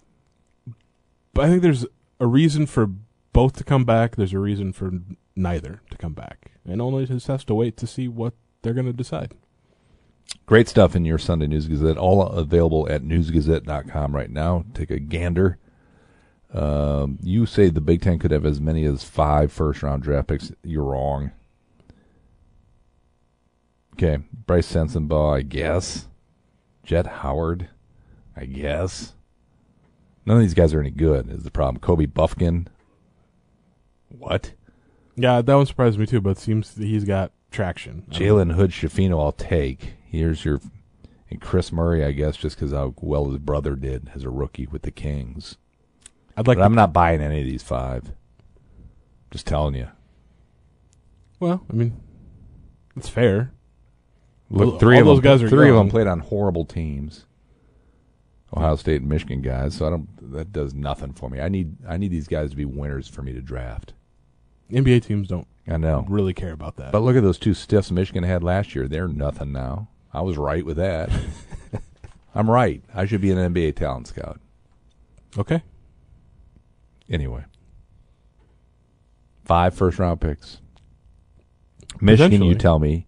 But 1.33 1.45
I 1.45 1.49
think 1.49 1.62
there's 1.62 1.85
a 2.19 2.26
reason 2.26 2.67
for 2.67 2.88
both 3.33 3.55
to 3.55 3.64
come 3.64 3.85
back. 3.85 4.17
There's 4.17 4.33
a 4.33 4.38
reason 4.38 4.73
for 4.73 4.91
neither 5.37 5.81
to 5.91 5.97
come 5.97 6.14
back, 6.14 6.53
and 6.64 6.81
only 6.81 7.07
just 7.07 7.26
has 7.26 7.45
to 7.45 7.55
wait 7.55 7.76
to 7.79 7.87
see 7.87 8.09
what 8.09 8.35
they're 8.62 8.75
going 8.75 8.87
to 8.87 8.93
decide. 8.93 9.35
Great 10.47 10.69
stuff 10.69 10.95
in 10.95 11.05
your 11.05 11.19
Sunday 11.19 11.47
News 11.47 11.69
Gazette, 11.69 11.97
all 11.97 12.23
available 12.23 12.88
at 12.91 13.03
newsgazette.com 13.03 14.14
right 14.14 14.31
now. 14.31 14.64
Take 14.75 14.91
a 14.91 14.99
gander. 14.99 15.59
Um, 16.53 17.19
you 17.23 17.47
say 17.47 17.69
the 17.69 17.81
Big 17.81 18.03
Ten 18.03 18.19
could 18.19 18.31
have 18.31 18.47
as 18.47 18.61
many 18.61 18.85
as 18.85 19.03
five 19.03 19.53
first 19.53 19.83
round 19.83 20.03
draft 20.03 20.29
picks. 20.29 20.53
You're 20.62 20.85
wrong. 20.85 21.33
Okay, 23.95 24.19
Brice 24.47 24.71
Sensabaugh, 24.73 25.38
I 25.38 25.43
guess. 25.43 26.07
Jett 26.83 27.07
Howard, 27.07 27.69
I 28.37 28.45
guess. 28.45 29.14
None 30.26 30.37
of 30.37 30.43
these 30.43 30.55
guys 30.55 30.75
are 30.75 30.81
any 30.81 30.91
good. 30.91 31.31
Is 31.31 31.45
the 31.45 31.50
problem? 31.50 31.81
Kobe 31.81 32.07
Bufkin. 32.07 32.67
What? 34.09 34.53
Yeah, 35.16 35.42
that 35.42 35.54
one 35.54 35.66
surprised 35.66 35.99
me 35.99 36.06
too, 36.06 36.21
but 36.21 36.30
it 36.30 36.38
seems 36.38 36.75
that 36.75 36.85
he's 36.85 37.04
got 37.04 37.33
traction. 37.50 38.04
Jalen 38.11 38.54
Hood 38.54 38.71
Schifino, 38.71 39.21
I'll 39.21 39.33
take. 39.33 39.94
Here's 40.06 40.44
your. 40.44 40.61
And 41.30 41.40
Kris 41.40 41.73
Murray, 41.73 42.04
I 42.04 42.12
guess, 42.12 42.37
just 42.37 42.56
because 42.56 42.73
how 42.73 42.94
well 43.00 43.26
his 43.30 43.38
brother 43.38 43.76
did 43.76 44.11
as 44.14 44.25
a 44.25 44.30
rookie 44.30 44.66
with 44.66 44.83
the 44.83 44.90
Kings. 44.90 45.56
I'd 46.37 46.47
like. 46.47 46.59
But 46.59 46.64
I'm 46.64 46.75
not 46.75 46.92
buying 46.92 47.21
any 47.21 47.40
of 47.40 47.47
these 47.47 47.62
five. 47.62 48.12
Just 49.30 49.47
telling 49.47 49.75
you. 49.75 49.88
well, 51.40 51.64
I 51.68 51.73
mean, 51.73 52.00
it's 52.97 53.09
fair. 53.09 53.52
Look, 54.50 54.78
three 54.78 54.97
all 54.97 55.00
of 55.02 55.06
those 55.06 55.16
them, 55.18 55.25
guys 55.25 55.42
are 55.42 55.49
three 55.49 55.68
of 55.71 55.75
them 55.76 55.88
played 55.90 56.06
on 56.06 56.21
horrible 56.21 56.64
teams. 56.64 57.26
Ohio 58.56 58.76
State 58.76 59.00
and 59.00 59.11
Michigan 59.11 59.42
guys, 59.42 59.75
so 59.75 59.87
I 59.87 59.90
don't. 59.90 60.33
That 60.33 60.52
does 60.52 60.75
nothing 60.75 61.12
for 61.12 61.28
me. 61.28 61.40
I 61.40 61.49
need 61.49 61.76
I 61.88 61.97
need 61.97 62.12
these 62.12 62.28
guys 62.28 62.50
to 62.50 62.56
be 62.56 62.64
winners 62.64 63.09
for 63.09 63.23
me 63.23 63.33
to 63.33 63.40
draft. 63.40 63.94
NBA 64.71 65.04
teams 65.04 65.28
don't 65.28 65.47
I 65.66 65.76
know, 65.76 66.04
really 66.09 66.35
care 66.35 66.52
about 66.52 66.76
that. 66.76 66.92
but 66.92 67.00
look 67.00 67.16
at 67.16 67.23
those 67.23 67.38
two 67.38 67.54
stiffs 67.54 67.90
Michigan 67.90 68.25
had 68.25 68.42
last 68.42 68.75
year. 68.75 68.87
They're 68.88 69.09
nothing 69.09 69.52
now. 69.52 69.88
I 70.12 70.21
was 70.23 70.37
right 70.37 70.64
with 70.64 70.76
that. 70.76 71.11
I'm 72.35 72.50
right. 72.50 72.83
I 72.94 73.06
should 73.06 73.21
be 73.21 73.30
an 73.30 73.38
NBA 73.54 73.76
talent 73.76 74.09
scout. 74.09 74.40
okay, 75.38 75.62
Anyway, 77.09 77.44
five 79.44 79.75
first 79.75 79.99
round 79.99 80.21
picks. 80.21 80.61
Michigan, 82.00 82.42
you 82.42 82.54
tell 82.54 82.78
me, 82.78 83.06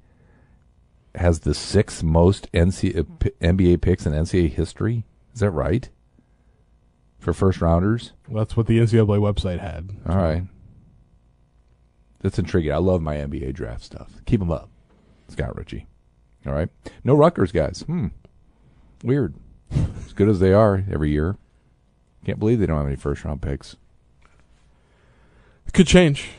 has 1.14 1.40
the 1.40 1.54
sixth 1.54 2.02
most 2.02 2.50
NCAA, 2.52 3.04
NBA 3.40 3.80
picks 3.80 4.06
in 4.06 4.12
NCAA 4.12 4.52
history. 4.52 5.04
Is 5.34 5.40
that 5.40 5.50
right? 5.50 5.88
For 7.18 7.32
first 7.32 7.60
rounders? 7.60 8.12
well, 8.28 8.44
that's 8.44 8.56
what 8.56 8.66
the 8.66 8.78
NCAA 8.78 9.18
website 9.18 9.58
had. 9.58 9.90
All 10.08 10.16
right. 10.16 10.44
That's 12.20 12.38
intriguing. 12.38 12.72
I 12.72 12.78
love 12.78 13.02
my 13.02 13.16
NBA 13.16 13.54
draft 13.54 13.84
stuff. 13.84 14.10
Keep 14.26 14.40
them 14.40 14.50
up, 14.50 14.68
Scott 15.28 15.56
Richey. 15.56 15.86
All 16.46 16.52
right. 16.52 16.68
No 17.04 17.14
Rutgers 17.14 17.52
guys. 17.52 17.80
Hmm. 17.86 18.08
Weird. 19.02 19.34
as 19.72 20.12
good 20.14 20.28
as 20.28 20.40
they 20.40 20.52
are 20.52 20.84
every 20.90 21.10
year. 21.10 21.36
Can't 22.24 22.38
believe 22.38 22.58
they 22.58 22.66
don't 22.66 22.78
have 22.78 22.86
any 22.86 22.96
first 22.96 23.24
round 23.24 23.42
picks. 23.42 23.76
It 25.66 25.72
could 25.72 25.86
change 25.86 26.30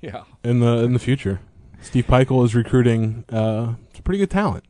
Yeah. 0.00 0.24
in 0.44 0.60
the 0.60 0.78
in 0.84 0.92
the 0.92 0.98
future. 0.98 1.40
Steve 1.80 2.06
Pikiell 2.06 2.44
is 2.44 2.54
recruiting 2.54 3.24
uh, 3.30 3.74
some 3.92 4.02
pretty 4.04 4.18
good 4.18 4.30
talent 4.30 4.64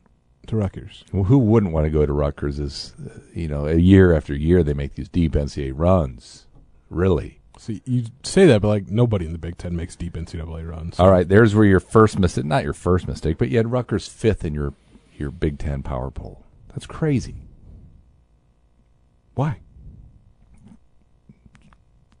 to 0.47 0.55
Rutgers. 0.55 1.03
Well, 1.11 1.23
who 1.25 1.37
wouldn't 1.39 1.73
want 1.73 1.85
to 1.85 1.89
go 1.89 2.05
to 2.05 2.13
Rutgers? 2.13 2.59
Is 2.59 2.93
uh, 3.03 3.19
you 3.33 3.47
know, 3.47 3.65
a 3.67 3.75
year 3.75 4.13
after 4.15 4.35
year 4.35 4.63
they 4.63 4.73
make 4.73 4.95
these 4.95 5.09
deep 5.09 5.33
NCAA 5.33 5.71
runs. 5.75 6.45
Really. 6.89 7.38
See, 7.59 7.81
you 7.83 8.05
say 8.23 8.45
that, 8.45 8.61
but 8.61 8.69
like 8.69 8.89
nobody 8.89 9.25
in 9.25 9.33
the 9.33 9.37
Big 9.37 9.57
Ten 9.57 9.75
makes 9.75 9.97
deep 9.97 10.13
NCAA 10.13 10.65
runs. 10.65 10.97
All 10.97 11.11
right, 11.11 11.27
there's 11.27 11.53
where 11.53 11.65
your 11.65 11.81
first 11.81 12.17
mistake, 12.17 12.45
not 12.45 12.63
your 12.63 12.71
first 12.71 13.05
mistake, 13.05 13.37
but 13.37 13.49
you 13.49 13.57
had 13.57 13.69
Rutgers 13.69 14.07
fifth 14.07 14.45
in 14.45 14.53
your 14.53 14.73
your 15.17 15.29
Big 15.29 15.59
Ten 15.59 15.83
power 15.83 16.09
poll. 16.09 16.45
That's 16.69 16.85
crazy. 16.85 17.35
Why? 19.35 19.59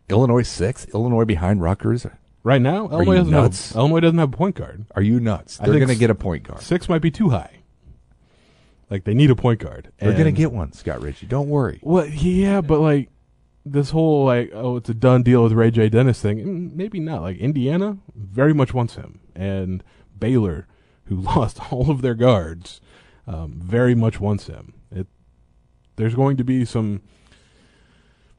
Illinois 0.09 0.41
sixth, 0.41 0.93
Illinois 0.93 1.23
behind 1.23 1.61
Rutgers. 1.61 2.05
Right 2.43 2.61
now, 2.61 2.87
Are 2.87 3.01
Illinois 3.01 3.15
doesn't 3.15 3.31
nuts? 3.31 3.69
have 3.69 3.77
Illinois 3.77 3.99
doesn't 4.01 4.17
have 4.17 4.33
a 4.33 4.37
point 4.37 4.55
guard. 4.55 4.87
Are 4.93 5.01
you 5.01 5.21
nuts? 5.21 5.57
They're 5.57 5.75
going 5.75 5.87
to 5.87 5.95
get 5.95 6.09
a 6.09 6.15
point 6.15 6.43
guard. 6.43 6.61
Six 6.61 6.89
might 6.89 7.01
be 7.01 7.11
too 7.11 7.29
high. 7.29 7.59
Like 8.89 9.05
they 9.05 9.13
need 9.13 9.31
a 9.31 9.35
point 9.37 9.61
guard. 9.61 9.93
They're 9.99 10.11
going 10.11 10.25
to 10.25 10.31
get 10.33 10.51
one, 10.51 10.73
Scott 10.73 11.01
Richey. 11.01 11.27
Don't 11.27 11.47
worry. 11.47 11.79
Well, 11.81 12.07
yeah, 12.07 12.59
but 12.59 12.81
like 12.81 13.09
this 13.65 13.91
whole 13.91 14.25
like 14.25 14.51
oh 14.53 14.77
it's 14.77 14.89
a 14.89 14.93
done 14.93 15.23
deal 15.23 15.43
with 15.43 15.51
Ray 15.53 15.71
J 15.71 15.89
Dennis 15.89 16.21
thing. 16.21 16.37
mm, 16.39 16.73
Maybe 16.75 16.99
not. 16.99 17.21
Like 17.21 17.37
Indiana 17.37 17.97
very 18.15 18.53
much 18.53 18.73
wants 18.73 18.95
him, 18.95 19.19
and 19.35 19.83
Baylor, 20.17 20.67
who 21.05 21.15
lost 21.21 21.59
all 21.71 21.89
of 21.91 22.01
their 22.01 22.15
guards, 22.15 22.81
um, 23.27 23.59
very 23.63 23.95
much 23.95 24.19
wants 24.19 24.47
him. 24.47 24.73
It 24.91 25.07
there's 25.97 26.15
going 26.15 26.37
to 26.37 26.43
be 26.43 26.65
some 26.65 27.01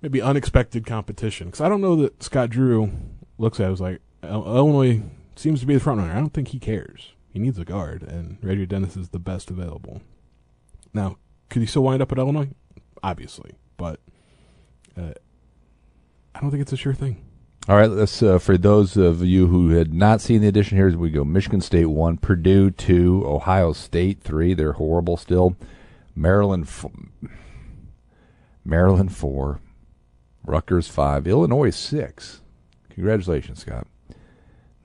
maybe 0.03 0.23
unexpected 0.23 0.87
competition 0.87 1.49
because 1.49 1.61
I 1.61 1.69
don't 1.69 1.81
know 1.83 1.97
that 1.97 2.23
Scott 2.23 2.51
Drew 2.51 2.91
looks 3.39 3.61
at 3.61 3.69
it 3.69 3.73
as 3.73 3.81
like 3.81 4.01
Il- 4.23 4.57
Illinois 4.57 5.03
seems 5.37 5.61
to 5.61 5.67
be 5.67 5.75
the 5.75 5.81
front 5.81 6.01
runner. 6.01 6.13
I 6.13 6.17
don't 6.21 6.33
think 6.35 6.49
he 6.49 6.59
cares. 6.59 7.13
He 7.33 7.39
needs 7.39 7.59
a 7.59 7.65
guard, 7.65 8.03
and 8.03 8.39
Ray 8.43 8.57
J 8.57 8.67
Dennis 8.67 8.97
is 8.97 9.11
the 9.11 9.19
best 9.21 9.51
available. 9.51 10.03
Now, 10.93 11.17
could 11.49 11.61
he 11.63 11.67
still 11.67 11.85
wind 11.85 12.03
up 12.03 12.11
at 12.11 12.19
Illinois? 12.19 12.49
Obviously, 13.03 13.53
but 13.77 14.01
uh, 14.97 15.13
I 16.35 16.41
don't 16.41 16.51
think 16.51 16.63
it's 16.63 16.73
a 16.73 16.77
sure 16.77 16.95
thing. 16.95 17.25
All 17.69 17.77
right, 17.77 17.91
let's 17.91 18.23
uh, 18.23 18.39
for 18.39 18.57
those 18.57 18.97
of 18.97 19.23
you 19.23 19.47
who 19.49 19.71
had 19.71 19.93
not 19.93 20.21
seen 20.21 20.41
the 20.41 20.49
edition. 20.49 20.77
Here 20.77 20.97
we 20.97 21.11
go: 21.11 21.25
Michigan 21.25 21.61
State 21.61 21.87
one, 21.87 22.17
Purdue 22.17 22.71
two, 22.71 23.23
Ohio 23.27 23.73
State 23.73 24.23
three. 24.23 24.55
They're 24.55 24.73
horrible 24.73 25.17
still. 25.17 25.57
Maryland, 26.17 26.65
f- 26.65 26.87
Maryland 28.65 29.15
four, 29.15 29.61
Rutgers 30.45 30.89
five, 30.89 31.27
Illinois 31.27 31.71
six. 31.71 32.41
Congratulations, 32.89 33.61
Scott. 33.61 33.87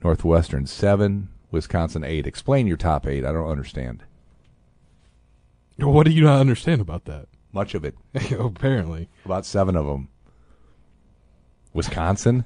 Northwestern 0.04 0.66
seven, 0.66 1.28
Wisconsin 1.50 2.04
eight. 2.04 2.26
Explain 2.26 2.66
your 2.66 2.76
top 2.76 3.06
eight. 3.06 3.24
I 3.24 3.32
don't 3.32 3.50
understand 3.50 4.04
What 5.78 6.06
do 6.06 6.12
you 6.12 6.22
not 6.22 6.40
understand 6.40 6.80
about 6.80 7.06
that? 7.06 7.28
Much 7.56 7.74
of 7.74 7.84
it. 7.84 7.96
Apparently, 8.38 9.08
About 9.24 9.44
seven 9.44 9.74
of 9.74 9.86
them. 9.86 10.08
Wisconsin, 11.72 12.44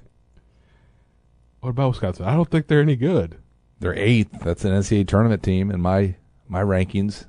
what 1.61 1.71
about 1.71 1.91
Wisconsin? 1.91 2.25
I 2.25 2.35
don't 2.35 2.51
think 2.51 2.67
they're 2.69 2.81
any 2.81 2.97
good. 2.97 3.37
they're 3.81 3.95
eighth. 3.95 4.41
That's 4.43 4.65
an 4.65 4.73
NCAA 4.73 5.07
tournament 5.07 5.43
team 5.43 5.71
in 5.71 5.81
my 5.81 6.17
my 6.49 6.63
rankings. 6.63 7.27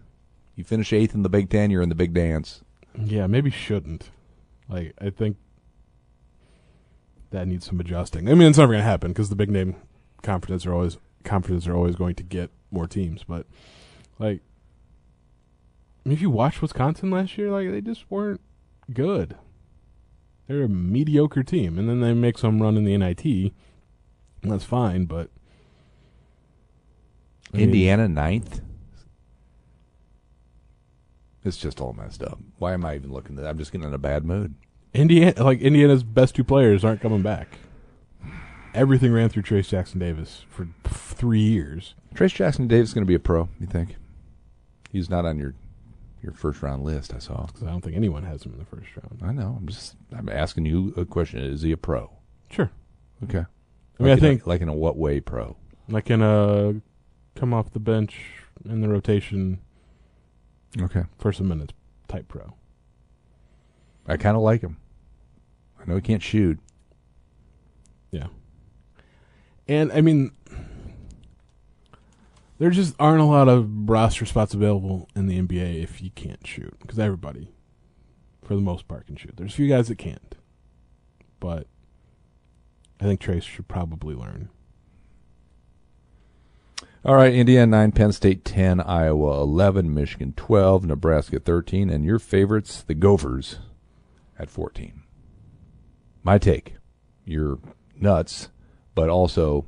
You 0.56 0.64
finish 0.64 0.94
eighth 0.94 1.14
in 1.16 1.24
the 1.24 1.30
Big 1.30 1.50
Ten, 1.50 1.70
you're 1.70 1.82
in 1.82 1.90
the 1.90 1.96
big 1.96 2.14
dance. 2.14 2.62
Yeah, 2.98 3.28
maybe 3.28 3.50
shouldn't. 3.52 4.10
Like, 4.68 4.94
I 5.00 5.10
think 5.10 5.38
that 7.32 7.48
needs 7.48 7.66
some 7.66 7.80
adjusting. 7.80 8.30
I 8.30 8.34
mean, 8.34 8.48
it's 8.50 8.58
never 8.58 8.74
going 8.74 8.84
to 8.84 8.90
happen 8.90 9.12
because 9.12 9.30
the 9.30 9.36
big 9.36 9.50
name 9.50 9.76
conferences 10.24 10.66
are 10.66 10.74
always 10.74 10.98
conferences 11.24 11.68
are 11.68 11.76
always 11.76 11.96
going 11.96 12.16
to 12.16 12.24
get 12.24 12.50
more 12.72 12.88
teams. 12.88 13.24
But 13.28 13.46
like, 14.20 14.42
if 16.06 16.22
you 16.22 16.30
watched 16.30 16.62
Wisconsin 16.62 17.12
last 17.12 17.38
year, 17.38 17.52
like 17.52 17.70
they 17.70 17.82
just 17.82 18.10
weren't 18.10 18.42
good. 18.94 19.36
They're 20.48 20.64
a 20.64 20.70
mediocre 20.70 21.44
team, 21.44 21.78
and 21.78 21.88
then 21.88 22.02
they 22.02 22.14
make 22.14 22.38
some 22.38 22.62
run 22.62 22.76
in 22.76 22.84
the 22.84 22.98
NIT. 22.98 23.24
and 23.26 24.52
That's 24.52 24.64
fine, 24.66 25.06
but 25.06 25.30
I 27.54 27.58
mean, 27.58 27.68
Indiana 27.68 28.08
ninth. 28.08 28.62
It's 31.44 31.58
just 31.58 31.82
all 31.82 31.94
messed 31.94 32.22
up. 32.22 32.40
Why 32.60 32.74
am 32.74 32.86
I 32.86 32.96
even 32.96 33.12
looking 33.12 33.38
at 33.38 33.44
that? 33.44 33.50
I'm 33.50 33.58
just 33.58 33.72
getting 33.72 33.88
in 33.88 33.94
a 33.94 33.98
bad 33.98 34.26
mood. 34.26 34.54
Indiana, 34.94 35.44
like 35.44 35.60
Indiana's 35.62 36.04
best 36.04 36.36
two 36.36 36.44
players 36.44 36.84
aren't 36.84 37.02
coming 37.02 37.22
back. 37.22 37.48
Everything 38.74 39.12
ran 39.12 39.30
through 39.30 39.42
Trace 39.44 39.70
Jackson 39.70 40.00
Davis 40.00 40.46
for 40.50 40.68
three 40.86 41.42
years. 41.42 41.96
Trace 42.14 42.34
Jackson 42.34 42.68
Davis 42.68 42.90
is 42.90 42.94
going 42.94 43.06
to 43.06 43.08
be 43.08 43.16
a 43.16 43.20
pro, 43.20 43.50
you 43.60 43.68
think? 43.68 43.98
He's 44.92 45.10
not 45.10 45.26
on 45.26 45.38
your 45.40 45.56
your 46.22 46.34
first 46.34 46.62
round 46.62 46.84
list, 46.84 47.14
I 47.14 47.20
saw. 47.20 47.46
'cause 47.48 47.64
I 47.64 47.68
don't 47.72 47.82
think 47.82 47.96
anyone 47.96 48.24
has 48.24 48.44
him 48.44 48.54
in 48.54 48.60
the 48.60 48.66
first 48.66 48.88
round. 48.96 49.20
I 49.24 49.32
know. 49.32 49.56
I'm 49.60 49.68
just 49.68 49.96
I'm 50.12 50.30
asking 50.30 50.66
you 50.66 50.94
a 50.98 51.06
question. 51.06 51.40
Is 51.40 51.62
he 51.64 51.72
a 51.72 51.78
pro? 51.78 52.12
Sure. 52.50 52.70
Okay. 53.24 53.40
I 54.00 54.04
mean, 54.04 54.10
I 54.10 54.14
Like 54.14 54.18
a- 54.18 54.22
think 54.22 54.48
like 54.48 54.62
in 54.62 54.70
a 54.70 54.74
what 54.74 54.98
way 54.98 55.20
pro? 55.20 55.56
like 55.90 56.10
in 56.10 56.22
a 56.22 56.76
come 57.36 57.54
off 57.54 57.72
the 57.72 57.80
bench 57.80 58.20
in 58.66 58.82
the 58.82 58.88
rotation 58.90 59.60
Okay. 60.80 61.04
for 61.18 61.32
some 61.34 61.48
minutes 61.48 61.74
type 62.08 62.28
pro. 62.28 62.54
I 64.08 64.18
kind 64.18 64.36
of 64.36 64.42
like 64.44 64.62
him. 64.62 64.78
I 65.80 65.86
know 65.86 65.96
he 65.96 66.02
can't 66.02 66.22
shoot. 66.24 66.60
Yeah. 68.12 68.28
And 69.68 69.92
I 69.92 70.02
mean, 70.02 70.32
there 72.62 72.70
just 72.70 72.94
aren't 73.00 73.22
a 73.22 73.26
lot 73.26 73.50
of 73.50 73.90
roster 73.90 74.24
spots 74.24 74.54
available 74.54 75.10
in 75.16 75.26
the 75.26 75.42
NBA 75.42 75.82
if 75.82 76.00
you 76.00 76.12
can't 76.12 76.46
shoot 76.46 76.72
because 76.80 77.00
everybody, 77.00 77.52
for 78.44 78.54
the 78.54 78.62
most 78.62 78.88
part, 78.88 79.08
can 79.08 79.16
shoot. 79.16 79.36
There's 79.36 79.54
a 79.54 79.56
few 79.56 79.68
guys 79.68 79.88
that 79.88 79.98
can't, 79.98 80.36
but 81.40 81.66
I 83.00 83.06
think 83.06 83.20
Trace 83.20 83.46
should 83.46 83.68
probably 83.68 84.14
learn. 84.14 84.50
All 87.04 87.16
right, 87.16 87.34
Indiana 87.34 87.66
9, 87.66 87.94
Penn 87.94 88.12
State 88.12 88.46
10, 88.46 88.80
Iowa 88.82 89.42
11, 89.42 89.92
Michigan 89.92 90.34
12, 90.38 90.86
Nebraska 90.86 91.40
13, 91.40 91.90
and 91.90 92.06
your 92.06 92.20
favorites, 92.20 92.84
the 92.84 92.94
Gophers, 92.94 93.58
at 94.38 94.52
14. 94.52 95.02
My 96.22 96.38
take. 96.38 96.76
You're 97.26 97.58
nuts, 98.00 98.50
but 98.94 99.10
also 99.10 99.66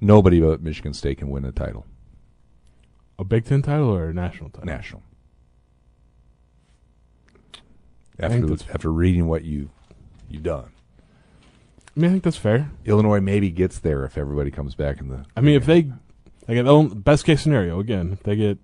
nobody 0.00 0.38
but 0.38 0.62
Michigan 0.62 0.94
State 0.94 1.18
can 1.18 1.28
win 1.28 1.42
the 1.42 1.50
title. 1.50 1.86
A 3.18 3.24
Big 3.24 3.44
Ten 3.44 3.62
title 3.62 3.88
or 3.88 4.08
a 4.08 4.14
national 4.14 4.50
title? 4.50 4.66
National. 4.66 5.02
After, 8.18 8.54
after 8.72 8.92
reading 8.92 9.26
what 9.26 9.44
you, 9.44 9.70
you've 10.28 10.42
done. 10.42 10.70
I 11.96 12.00
mean, 12.00 12.10
I 12.10 12.12
think 12.12 12.24
that's 12.24 12.36
fair. 12.36 12.70
Illinois 12.84 13.20
maybe 13.20 13.50
gets 13.50 13.78
there 13.78 14.04
if 14.04 14.18
everybody 14.18 14.50
comes 14.50 14.74
back 14.74 15.00
in 15.00 15.08
the. 15.08 15.24
I 15.36 15.40
mean, 15.40 15.54
if 15.54 15.64
they, 15.64 15.92
like, 16.46 17.04
best 17.04 17.24
case 17.24 17.40
scenario 17.42 17.80
again, 17.80 18.10
if 18.12 18.22
they 18.22 18.36
get 18.36 18.58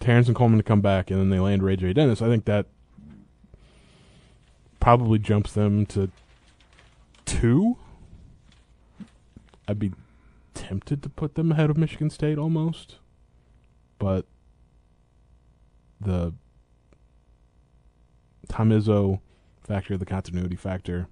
Terrence 0.00 0.26
and 0.26 0.36
Coleman 0.36 0.58
to 0.58 0.64
come 0.64 0.80
back 0.80 1.10
and 1.10 1.20
then 1.20 1.30
they 1.30 1.38
land 1.38 1.62
Ray 1.62 1.76
J. 1.76 1.92
Dennis, 1.92 2.20
I 2.20 2.26
think 2.26 2.44
that 2.46 2.66
probably 4.80 5.18
jumps 5.18 5.52
them 5.52 5.86
to 5.86 6.10
two. 7.24 7.78
I'd 9.66 9.78
be 9.78 9.92
tempted 10.52 11.02
to 11.02 11.08
put 11.08 11.36
them 11.36 11.52
ahead 11.52 11.70
of 11.70 11.78
Michigan 11.78 12.10
State 12.10 12.38
almost, 12.38 12.96
but 14.04 14.26
the 15.98 16.34
Tom 18.48 18.68
Izzo 18.68 19.22
factor, 19.62 19.96
the 19.96 20.04
continuity 20.04 20.56
factor, 20.56 21.08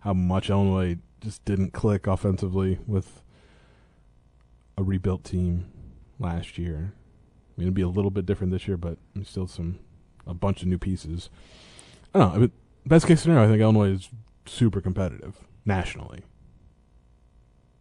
how 0.00 0.14
much 0.14 0.50
Illinois 0.50 0.98
just 1.20 1.44
didn't 1.44 1.72
click 1.72 2.08
offensively 2.08 2.80
with 2.88 3.22
a 4.76 4.82
rebuilt 4.82 5.22
team 5.22 5.70
last 6.18 6.58
year. 6.58 6.92
I 6.96 7.52
mean, 7.56 7.68
it'd 7.68 7.74
be 7.74 7.82
a 7.82 7.88
little 7.88 8.10
bit 8.10 8.26
different 8.26 8.52
this 8.52 8.66
year, 8.66 8.76
but 8.76 8.98
still 9.22 9.46
some 9.46 9.78
a 10.26 10.34
bunch 10.34 10.60
of 10.62 10.66
new 10.66 10.78
pieces. 10.78 11.30
I 12.12 12.18
don't 12.18 12.28
know. 12.30 12.34
I 12.34 12.38
mean, 12.38 12.52
best 12.84 13.06
case 13.06 13.22
scenario, 13.22 13.44
I 13.44 13.46
think 13.46 13.60
Illinois 13.60 13.90
is 13.90 14.08
super 14.44 14.80
competitive 14.80 15.36
nationally. 15.64 16.24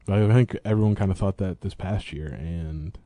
I 0.08 0.28
think 0.32 0.60
everyone 0.64 0.94
kind 0.94 1.10
of 1.10 1.18
thought 1.18 1.38
that 1.38 1.62
this 1.62 1.74
past 1.74 2.14
year, 2.14 2.28
and 2.28 3.00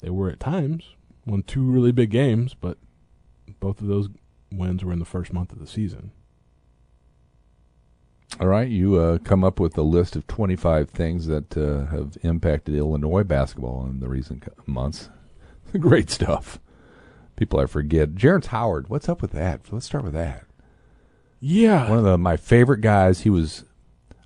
they 0.00 0.10
were 0.10 0.30
at 0.30 0.40
times. 0.40 0.94
Won 1.26 1.42
two 1.42 1.62
really 1.62 1.92
big 1.92 2.10
games, 2.10 2.54
but 2.54 2.78
both 3.60 3.80
of 3.80 3.88
those 3.88 4.08
wins 4.50 4.84
were 4.84 4.92
in 4.92 4.98
the 4.98 5.04
first 5.04 5.32
month 5.32 5.52
of 5.52 5.58
the 5.58 5.66
season. 5.66 6.10
All 8.40 8.46
right, 8.46 8.68
you 8.68 8.96
uh, 8.96 9.18
come 9.18 9.42
up 9.42 9.58
with 9.58 9.76
a 9.76 9.82
list 9.82 10.14
of 10.14 10.26
25 10.26 10.90
things 10.90 11.26
that 11.26 11.56
uh, 11.56 11.86
have 11.86 12.16
impacted 12.22 12.74
Illinois 12.76 13.24
basketball 13.24 13.86
in 13.86 14.00
the 14.00 14.08
recent 14.08 14.44
months. 14.66 15.08
Great 15.78 16.10
stuff. 16.10 16.60
People 17.36 17.58
I 17.58 17.66
forget. 17.66 18.14
Jerrance 18.14 18.46
Howard, 18.46 18.88
what's 18.88 19.08
up 19.08 19.22
with 19.22 19.32
that? 19.32 19.60
Let's 19.72 19.86
start 19.86 20.04
with 20.04 20.12
that. 20.12 20.44
Yeah, 21.40 21.88
One 21.88 21.98
of 21.98 22.04
the, 22.04 22.18
my 22.18 22.36
favorite 22.36 22.80
guys. 22.80 23.20
He 23.20 23.30
was 23.30 23.64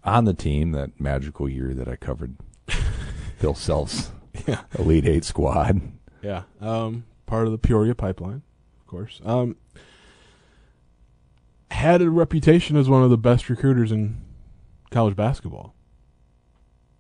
on 0.04 0.24
the 0.24 0.34
team 0.34 0.72
that 0.72 0.98
magical 1.00 1.48
year 1.48 1.74
that 1.74 1.88
I 1.88 1.96
covered. 1.96 2.36
Bill 3.40 3.54
Self's 3.54 4.12
yeah. 4.46 4.62
Elite 4.78 5.06
Eight 5.06 5.25
squad. 5.25 5.80
Yeah. 6.22 6.42
Um, 6.61 7.04
part 7.26 7.46
of 7.46 7.52
the 7.52 7.58
Peoria 7.58 7.94
pipeline, 7.94 8.42
of 8.80 8.87
course. 8.87 9.20
Um, 9.25 9.56
had 11.70 12.02
a 12.02 12.11
reputation 12.11 12.76
as 12.76 12.88
one 12.88 13.02
of 13.02 13.11
the 13.11 13.18
best 13.18 13.49
recruiters 13.49 13.90
in 13.92 14.20
college 14.90 15.16
basketball. 15.16 15.75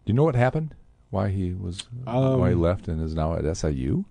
Do 0.04 0.12
you 0.12 0.14
know 0.16 0.24
what 0.24 0.34
happened? 0.34 0.74
Why 1.10 1.28
he 1.28 1.52
was 1.52 1.82
Um, 2.06 2.40
why 2.40 2.50
he 2.50 2.54
left 2.54 2.88
and 2.88 3.00
is 3.02 3.14
now 3.14 3.34
at 3.34 3.44
SIU? 3.56 4.04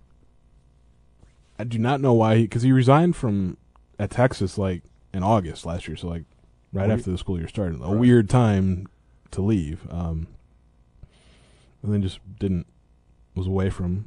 I 1.58 1.64
do 1.64 1.78
not 1.78 2.00
know 2.00 2.14
why, 2.14 2.42
because 2.44 2.62
he, 2.62 2.72
resigned 2.72 3.16
from 3.16 3.58
at 4.00 4.12
Texas 4.12 4.58
like 4.58 4.84
in 5.14 5.24
August 5.24 5.66
last 5.66 5.88
year, 5.88 5.98
so 5.98 6.08
like 6.08 6.24
right 6.72 6.88
We- 6.88 6.94
after 6.94 7.12
the 7.12 7.18
school 7.18 7.38
year 7.38 7.48
started. 7.48 7.82
A 7.82 7.86
Right. 7.88 7.98
weird 8.00 8.30
time 8.30 8.88
to 9.32 9.42
leave. 9.42 9.86
Um, 9.92 10.28
and 11.84 11.92
then 11.94 12.02
just 12.04 12.20
didn't 12.40 12.68
was 13.36 13.48
away 13.48 13.70
from 13.70 14.06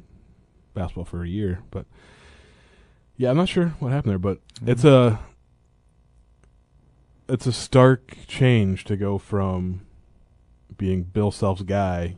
basketball 0.73 1.05
for 1.05 1.23
a 1.23 1.27
year. 1.27 1.61
But 1.71 1.85
yeah, 3.17 3.29
I'm 3.29 3.37
not 3.37 3.49
sure 3.49 3.69
what 3.79 3.91
happened 3.91 4.11
there, 4.11 4.19
but 4.19 4.39
it's 4.65 4.83
a 4.83 5.19
it's 7.27 7.47
a 7.47 7.51
stark 7.53 8.15
change 8.27 8.83
to 8.85 8.95
go 8.97 9.17
from 9.17 9.81
being 10.77 11.03
Bill 11.03 11.31
Self's 11.31 11.63
guy 11.63 12.17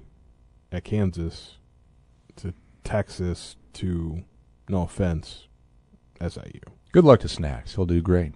at 0.72 0.84
Kansas 0.84 1.58
to 2.38 2.54
Texas 2.84 3.56
to 3.74 4.24
no 4.67 4.84
offense 4.84 5.48
SIU. 6.20 6.60
Good 6.91 7.06
luck 7.06 7.20
to 7.22 7.30
Snacks. 7.30 7.76
He'll 7.76 7.86
do 7.86 8.02
great. 8.02 8.34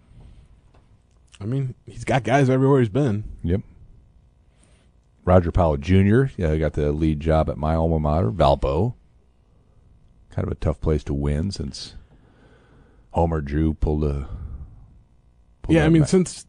I 1.39 1.45
mean, 1.45 1.73
he's 1.87 2.03
got 2.03 2.23
guys 2.23 2.49
everywhere 2.49 2.79
he's 2.79 2.89
been. 2.89 3.23
Yep. 3.43 3.61
Roger 5.23 5.51
Powell 5.51 5.77
Jr. 5.77 6.25
Yeah, 6.37 6.55
got 6.57 6.73
the 6.73 6.91
lead 6.91 7.19
job 7.19 7.49
at 7.49 7.57
my 7.57 7.75
alma 7.75 7.99
mater, 7.99 8.31
Valpo. 8.31 8.95
Kind 10.31 10.47
of 10.47 10.51
a 10.51 10.55
tough 10.55 10.79
place 10.81 11.03
to 11.05 11.13
win 11.13 11.51
since 11.51 11.95
Homer 13.11 13.41
Drew 13.41 13.73
pulled 13.73 14.03
a. 14.03 14.27
pulled 15.61 15.75
yeah, 15.75 15.85
I 15.85 15.89
mean, 15.89 16.03
back. 16.03 16.09
since 16.09 16.45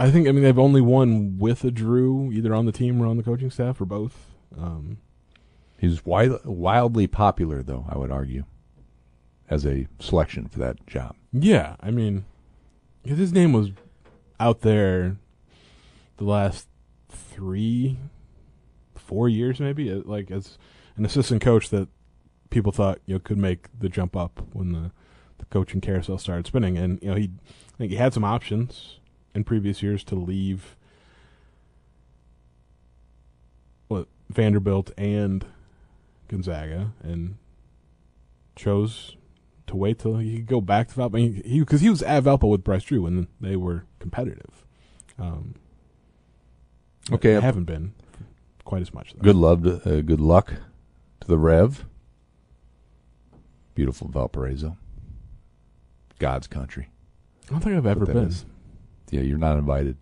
I 0.00 0.10
think 0.10 0.26
I 0.26 0.32
mean 0.32 0.42
they've 0.42 0.58
only 0.58 0.80
won 0.80 1.38
with 1.38 1.62
a 1.64 1.70
Drew, 1.70 2.32
either 2.32 2.54
on 2.54 2.66
the 2.66 2.72
team 2.72 3.00
or 3.00 3.06
on 3.06 3.16
the 3.16 3.22
coaching 3.22 3.50
staff 3.50 3.80
or 3.80 3.84
both. 3.84 4.30
Um, 4.58 4.98
he's 5.78 6.04
wild, 6.04 6.44
wildly 6.44 7.06
popular, 7.06 7.62
though 7.62 7.86
I 7.88 7.98
would 7.98 8.10
argue, 8.10 8.44
as 9.48 9.64
a 9.66 9.86
selection 10.00 10.48
for 10.48 10.58
that 10.60 10.86
job. 10.86 11.14
yeah, 11.32 11.76
I 11.80 11.90
mean, 11.90 12.24
his 13.04 13.32
name 13.32 13.52
was 13.52 13.70
out 14.40 14.60
there 14.62 15.16
the 16.16 16.24
last 16.24 16.68
three, 17.14 17.98
four 18.94 19.28
years, 19.28 19.60
maybe, 19.60 19.90
uh, 19.90 20.02
like 20.04 20.30
as 20.30 20.58
an 20.96 21.04
assistant 21.04 21.42
coach 21.42 21.70
that 21.70 21.88
people 22.50 22.72
thought 22.72 23.00
you 23.06 23.14
know 23.14 23.18
could 23.18 23.38
make 23.38 23.66
the 23.78 23.88
jump 23.88 24.16
up 24.16 24.42
when 24.52 24.72
the 24.72 24.90
the 25.38 25.44
coaching 25.46 25.80
carousel 25.80 26.18
started 26.18 26.46
spinning, 26.46 26.78
and 26.78 27.02
you 27.02 27.08
know 27.08 27.16
he, 27.16 27.30
I 27.74 27.76
think 27.78 27.90
he 27.90 27.96
had 27.96 28.14
some 28.14 28.24
options 28.24 29.00
in 29.34 29.44
previous 29.44 29.82
years 29.82 30.04
to 30.04 30.14
leave. 30.14 30.76
What 33.88 34.08
Vanderbilt 34.28 34.92
and 34.96 35.44
Gonzaga, 36.28 36.92
and 37.02 37.36
chose 38.56 39.16
to 39.66 39.76
wait 39.76 39.98
till 39.98 40.16
he 40.18 40.36
could 40.36 40.46
go 40.46 40.60
back 40.60 40.88
to 40.88 40.94
Valpo. 40.94 41.44
He 41.44 41.60
because 41.60 41.80
he 41.80 41.90
was 41.90 42.02
at 42.02 42.24
Valpo 42.24 42.50
with 42.50 42.64
Bryce 42.64 42.84
Drew 42.84 43.06
and 43.06 43.26
they 43.40 43.56
were 43.56 43.84
competitive. 43.98 44.64
Um, 45.18 45.54
Okay, 47.12 47.36
I 47.36 47.40
haven't 47.40 47.64
been 47.64 47.92
quite 48.64 48.82
as 48.82 48.94
much. 48.94 49.12
Though. 49.12 49.22
Good 49.22 49.36
love, 49.36 49.62
to, 49.64 49.98
uh, 49.98 50.00
good 50.00 50.20
luck 50.20 50.52
to 51.20 51.26
the 51.26 51.38
Rev. 51.38 51.84
Beautiful 53.74 54.08
Valparaiso, 54.08 54.76
God's 56.18 56.46
country. 56.46 56.88
I 57.48 57.50
don't 57.50 57.60
think 57.60 57.76
I've 57.76 57.86
ever 57.86 58.06
been. 58.06 58.28
is. 58.28 58.46
Yeah, 59.10 59.20
you're 59.22 59.36
not 59.38 59.58
invited. 59.58 59.96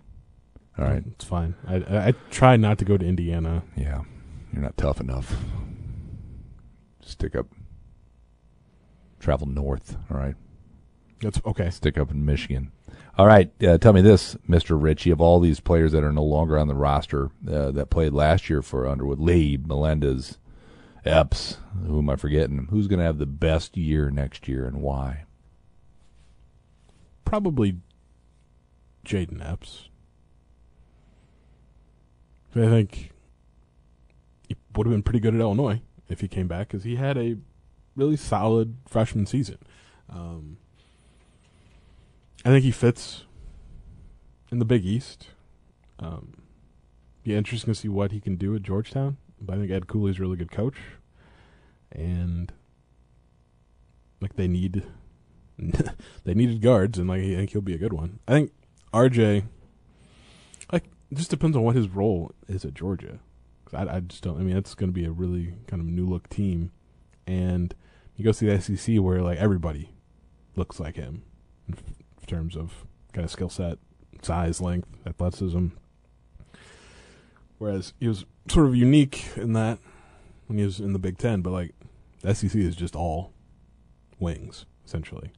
All 0.78 0.84
right. 0.84 1.02
it's 1.06 1.24
fine. 1.24 1.54
I, 1.66 1.76
I 1.76 2.06
I 2.08 2.14
try 2.30 2.56
not 2.56 2.78
to 2.78 2.84
go 2.84 2.96
to 2.96 3.04
Indiana. 3.04 3.62
Yeah, 3.76 4.02
you're 4.52 4.62
not 4.62 4.76
tough 4.76 5.00
enough. 5.00 5.34
Stick 7.02 7.34
up. 7.34 7.46
Travel 9.20 9.46
north. 9.48 9.96
All 10.10 10.18
right. 10.18 10.34
That's 11.20 11.40
okay. 11.46 11.70
Stick 11.70 11.96
up 11.98 12.10
in 12.10 12.24
Michigan. 12.24 12.72
All 13.18 13.26
right. 13.26 13.50
Uh, 13.62 13.78
tell 13.78 13.92
me 13.92 14.00
this, 14.00 14.36
Mister 14.48 14.76
Richey. 14.76 15.10
Of 15.10 15.20
all 15.20 15.38
these 15.38 15.60
players 15.60 15.92
that 15.92 16.04
are 16.04 16.12
no 16.12 16.24
longer 16.24 16.58
on 16.58 16.68
the 16.68 16.74
roster 16.74 17.30
uh, 17.50 17.70
that 17.72 17.90
played 17.90 18.12
last 18.12 18.48
year 18.48 18.62
for 18.62 18.88
Underwood, 18.88 19.20
Lee, 19.20 19.58
Melendez, 19.62 20.38
Epps, 21.04 21.58
who 21.86 21.98
am 21.98 22.08
I 22.08 22.16
forgetting? 22.16 22.68
Who's 22.70 22.86
going 22.88 23.00
to 23.00 23.04
have 23.04 23.18
the 23.18 23.26
best 23.26 23.76
year 23.76 24.10
next 24.10 24.48
year 24.48 24.66
and 24.66 24.80
why? 24.80 25.24
Probably 27.24 27.76
Jayden 29.04 29.44
Epps. 29.44 29.88
I 32.54 32.66
think 32.66 33.10
he 34.46 34.56
would 34.76 34.86
have 34.86 34.92
been 34.92 35.02
pretty 35.02 35.20
good 35.20 35.34
at 35.34 35.40
Illinois 35.40 35.80
if 36.08 36.20
he 36.20 36.28
came 36.28 36.48
back 36.48 36.68
because 36.68 36.84
he 36.84 36.96
had 36.96 37.16
a 37.16 37.36
really 37.96 38.16
solid 38.16 38.76
freshman 38.86 39.26
season. 39.26 39.58
Um, 40.10 40.58
I 42.44 42.48
think 42.48 42.64
he 42.64 42.72
fits 42.72 43.24
in 44.50 44.58
the 44.58 44.64
Big 44.64 44.84
East. 44.84 45.28
Um, 45.98 46.34
be 47.22 47.34
interesting 47.34 47.72
to 47.72 47.78
see 47.78 47.88
what 47.88 48.10
he 48.10 48.20
can 48.20 48.36
do 48.36 48.54
at 48.56 48.62
Georgetown. 48.62 49.16
But 49.40 49.54
I 49.54 49.58
think 49.58 49.70
Ed 49.70 49.86
Cooley's 49.86 50.18
a 50.18 50.22
really 50.22 50.36
good 50.36 50.50
coach, 50.50 50.76
and 51.90 52.52
like 54.20 54.36
they 54.36 54.46
need 54.46 54.84
they 55.58 56.34
needed 56.34 56.62
guards, 56.62 56.98
and 56.98 57.08
like 57.08 57.22
I 57.22 57.34
think 57.36 57.50
he'll 57.50 57.60
be 57.60 57.74
a 57.74 57.78
good 57.78 57.92
one. 57.92 58.20
I 58.26 58.32
think 58.32 58.52
RJ. 58.92 59.44
Like, 60.72 60.84
just 61.12 61.30
depends 61.30 61.56
on 61.56 61.64
what 61.64 61.76
his 61.76 61.88
role 61.88 62.32
is 62.48 62.64
at 62.64 62.74
Georgia. 62.74 63.18
I, 63.72 63.96
I 63.96 64.00
just 64.00 64.22
don't. 64.22 64.38
I 64.38 64.42
mean, 64.42 64.56
it's 64.56 64.74
going 64.74 64.90
to 64.90 64.94
be 64.94 65.04
a 65.04 65.10
really 65.10 65.54
kind 65.66 65.80
of 65.80 65.86
new 65.86 66.06
look 66.06 66.28
team, 66.28 66.70
and 67.26 67.74
you 68.16 68.24
go 68.24 68.32
see 68.32 68.46
the 68.46 68.60
SEC 68.60 68.96
where 68.98 69.22
like 69.22 69.38
everybody 69.38 69.90
looks 70.56 70.78
like 70.78 70.96
him 70.96 71.22
terms 72.32 72.56
of 72.56 72.84
kind 73.12 73.24
of 73.24 73.30
skill 73.30 73.48
set, 73.48 73.78
size, 74.22 74.60
length, 74.60 74.88
athleticism. 75.06 75.68
Whereas 77.58 77.92
he 78.00 78.08
was 78.08 78.24
sort 78.48 78.66
of 78.66 78.74
unique 78.74 79.26
in 79.36 79.52
that 79.52 79.78
when 80.46 80.58
he 80.58 80.64
was 80.64 80.80
in 80.80 80.92
the 80.92 80.98
Big 80.98 81.18
Ten, 81.18 81.42
but 81.42 81.50
like 81.50 81.74
the 82.20 82.34
SEC 82.34 82.54
is 82.56 82.74
just 82.76 82.96
all 82.96 83.32
wings 84.18 84.66
essentially. 84.84 85.30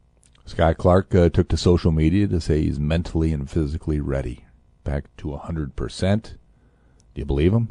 Skyy 0.46 0.76
Clark 0.76 1.14
uh, 1.14 1.28
took 1.30 1.48
to 1.48 1.57
social 1.57 1.90
media 1.92 2.26
to 2.26 2.40
say 2.40 2.62
he's 2.62 2.78
mentally 2.78 3.33
and 3.33 3.50
physically 3.50 3.98
ready, 4.00 4.44
back 4.85 5.04
to 5.16 5.28
100%. 5.28 6.22
Do 6.22 7.20
you 7.20 7.24
believe 7.24 7.52
him? 7.52 7.70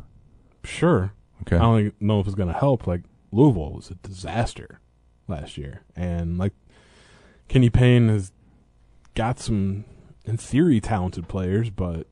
Sure, 0.64 1.12
Okay. 1.44 1.58
I 1.58 1.60
don't 1.60 2.02
know 2.02 2.20
if 2.20 2.26
it's 2.26 2.36
going 2.36 2.52
to 2.52 2.58
help. 2.58 2.88
Like 2.88 3.02
Louisville 3.32 3.74
was 3.74 3.92
a 3.92 3.96
disaster 3.96 4.80
last 5.28 5.58
year, 5.58 5.82
and 5.96 6.38
like 6.38 6.54
Kenny 7.50 7.70
Payne 7.70 8.08
has 8.08 8.32
got 9.16 9.40
some, 9.40 9.86
in 10.26 10.38
theory, 10.38 10.80
talented 10.80 11.28
players, 11.28 11.70
but 11.70 12.08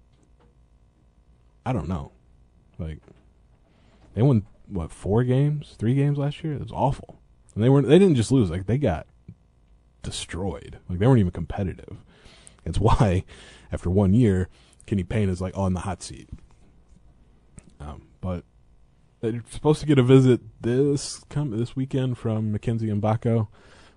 I 1.66 1.74
don't 1.74 1.88
know. 1.88 2.12
Like 2.78 3.00
they 4.14 4.22
won 4.22 4.46
what 4.68 4.92
four 4.92 5.24
games, 5.24 5.76
three 5.78 5.94
games 5.94 6.18
last 6.18 6.44
year. 6.44 6.54
It 6.54 6.62
was 6.62 6.72
awful, 6.72 7.20
and 7.54 7.64
they 7.64 7.70
weren't. 7.70 7.88
They 7.88 8.00
didn't 8.00 8.16
just 8.16 8.32
lose; 8.32 8.50
like 8.50 8.66
they 8.66 8.78
got 8.78 9.08
destroyed. 10.02 10.80
Like 10.90 11.00
they 11.00 11.08
weren't 11.08 11.20
even 11.20 11.32
competitive. 11.32 11.98
It's 12.66 12.80
why, 12.80 13.24
after 13.72 13.90
one 13.90 14.14
year, 14.14 14.50
Kenny 14.86 15.04
Payne 15.04 15.30
is 15.30 15.42
like 15.42 15.58
on 15.58 15.74
the 15.74 15.82
hot 15.82 16.02
seat. 16.02 16.30
Um, 17.80 18.08
but 18.20 18.44
they're 19.22 19.44
supposed 19.50 19.82
to 19.82 19.88
get 19.88 20.00
a 20.00 20.04
visit 20.04 20.42
this 20.62 21.24
come 21.30 21.58
this 21.58 21.76
weekend 21.76 22.18
from 22.18 22.52
Mackenzie 22.52 22.88
Mgbako, 22.88 23.48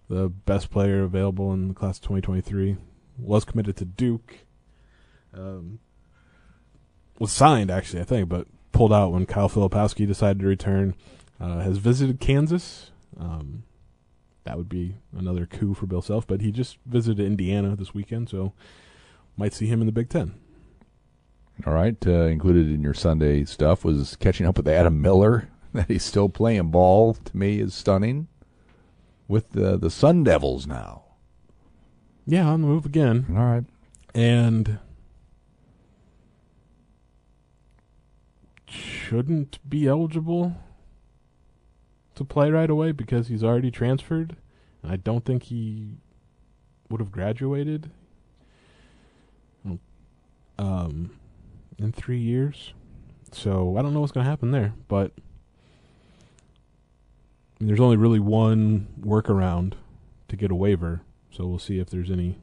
the 0.08 0.28
best 0.28 0.70
player 0.70 1.02
available 1.02 1.52
in 1.52 1.68
the 1.68 1.74
class 1.74 1.96
of 1.96 2.02
2023. 2.02 2.76
Was 3.18 3.44
committed 3.44 3.76
to 3.76 3.84
Duke. 3.84 4.38
Um, 5.32 5.80
was 7.18 7.32
signed 7.32 7.70
actually, 7.70 8.00
I 8.00 8.04
think, 8.04 8.28
but 8.28 8.46
pulled 8.72 8.92
out 8.92 9.12
when 9.12 9.26
Kyle 9.26 9.48
Filipowski 9.48 10.06
decided 10.06 10.40
to 10.40 10.46
return. 10.46 10.94
Uh, 11.40 11.58
has 11.60 11.78
visited 11.78 12.20
Kansas. 12.20 12.90
Um, 13.18 13.64
that 14.44 14.56
would 14.56 14.68
be 14.68 14.96
another 15.16 15.46
coup 15.46 15.74
for 15.74 15.86
Bill 15.86 16.02
Self, 16.02 16.26
but 16.26 16.40
he 16.40 16.52
just 16.52 16.78
visited 16.86 17.24
Indiana 17.24 17.74
this 17.74 17.94
weekend, 17.94 18.28
so 18.28 18.52
might 19.36 19.52
see 19.52 19.66
him 19.66 19.80
in 19.80 19.86
the 19.86 19.92
Big 19.92 20.08
Ten. 20.08 20.34
All 21.66 21.72
right. 21.72 21.96
Uh, 22.06 22.26
included 22.26 22.68
in 22.70 22.82
your 22.82 22.94
Sunday 22.94 23.44
stuff 23.44 23.84
was 23.84 24.16
catching 24.16 24.46
up 24.46 24.56
with 24.56 24.68
Adam 24.68 25.00
Miller. 25.00 25.48
That 25.74 25.88
he's 25.88 26.04
still 26.04 26.28
playing 26.28 26.70
ball 26.70 27.14
to 27.14 27.36
me 27.36 27.58
is 27.58 27.74
stunning. 27.74 28.28
With 29.26 29.50
the 29.50 29.76
the 29.76 29.90
Sun 29.90 30.22
Devils 30.22 30.68
now. 30.68 31.03
Yeah, 32.26 32.46
on 32.46 32.62
the 32.62 32.66
move 32.66 32.86
again. 32.86 33.26
All 33.30 33.44
right. 33.44 33.64
and 34.14 34.78
shouldn't 38.66 39.58
be 39.68 39.86
eligible 39.86 40.56
to 42.14 42.24
play 42.24 42.50
right 42.50 42.70
away 42.70 42.92
because 42.92 43.28
he's 43.28 43.44
already 43.44 43.70
transferred. 43.70 44.36
And 44.82 44.92
I 44.92 44.96
don't 44.96 45.24
think 45.24 45.44
he 45.44 45.96
would 46.88 47.00
have 47.00 47.12
graduated 47.12 47.90
um, 50.58 51.10
in 51.78 51.92
three 51.92 52.18
years. 52.18 52.72
So 53.32 53.76
I 53.76 53.82
don't 53.82 53.92
know 53.92 54.00
what's 54.00 54.12
going 54.12 54.24
to 54.24 54.30
happen 54.30 54.50
there. 54.50 54.74
But 54.88 55.12
I 55.16 55.20
mean, 57.60 57.68
there's 57.68 57.80
only 57.80 57.96
really 57.96 58.20
one 58.20 58.86
workaround 59.00 59.74
to 60.28 60.36
get 60.36 60.50
a 60.50 60.54
waiver. 60.54 61.02
So 61.34 61.46
we'll 61.46 61.58
see 61.58 61.80
if 61.80 61.90
there's 61.90 62.10
any 62.10 62.38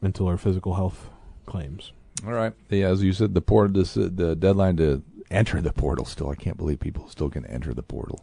mental 0.00 0.28
or 0.28 0.36
physical 0.36 0.74
health 0.74 1.10
claims. 1.46 1.92
All 2.24 2.32
right. 2.32 2.52
Yeah, 2.70 2.88
as 2.88 3.02
you 3.02 3.12
said, 3.12 3.34
the 3.34 3.40
portal, 3.40 3.80
this, 3.80 3.96
uh, 3.96 4.08
the 4.12 4.36
deadline 4.36 4.76
to 4.76 5.02
enter 5.30 5.60
the 5.60 5.72
portal 5.72 6.04
still. 6.04 6.30
I 6.30 6.36
can't 6.36 6.56
believe 6.56 6.78
people 6.78 7.08
still 7.08 7.28
can 7.28 7.44
enter 7.46 7.74
the 7.74 7.82
portal. 7.82 8.22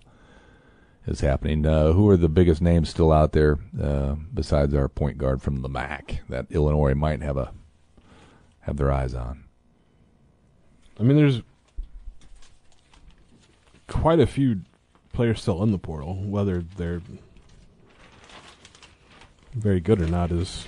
Is 1.06 1.20
happening. 1.20 1.66
Uh, 1.66 1.92
who 1.92 2.08
are 2.08 2.16
the 2.16 2.30
biggest 2.30 2.62
names 2.62 2.88
still 2.88 3.12
out 3.12 3.34
there 3.34 3.60
uh, 3.82 4.16
besides 4.34 4.74
our 4.74 4.88
point 4.88 5.18
guard 5.18 5.42
from 5.42 5.62
the 5.62 5.68
MAC 5.68 6.22
that 6.30 6.46
Illinois 6.50 6.94
might 6.94 7.22
have 7.22 7.36
a 7.36 7.52
have 8.62 8.78
their 8.78 8.90
eyes 8.90 9.14
on? 9.14 9.44
I 10.98 11.04
mean, 11.04 11.18
there's 11.18 11.42
quite 13.90 14.22
a 14.22 14.26
few 14.26 14.62
players 15.12 15.42
still 15.42 15.62
in 15.62 15.74
the 15.74 15.78
portal. 15.78 16.24
Whether 16.24 16.62
they're 16.62 17.02
very 19.56 19.80
good 19.80 20.02
or 20.02 20.08
not 20.08 20.32
is, 20.32 20.66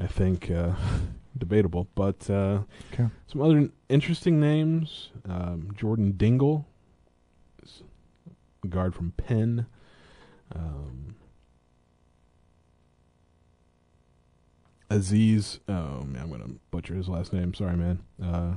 I 0.00 0.06
think, 0.06 0.50
uh, 0.50 0.72
debatable. 1.38 1.88
But 1.94 2.28
uh, 2.30 2.60
Okay. 2.92 3.06
some 3.26 3.40
other 3.42 3.68
interesting 3.88 4.40
names: 4.40 5.10
um, 5.28 5.70
Jordan 5.76 6.12
Dingle, 6.12 6.66
a 8.64 8.68
guard 8.68 8.94
from 8.94 9.12
Penn. 9.12 9.66
Um, 10.54 11.14
Aziz, 14.88 15.58
oh 15.68 16.04
man, 16.04 16.22
I'm 16.22 16.30
gonna 16.30 16.54
butcher 16.70 16.94
his 16.94 17.08
last 17.08 17.32
name. 17.32 17.52
Sorry, 17.54 17.76
man. 17.76 17.98
Uh, 18.22 18.54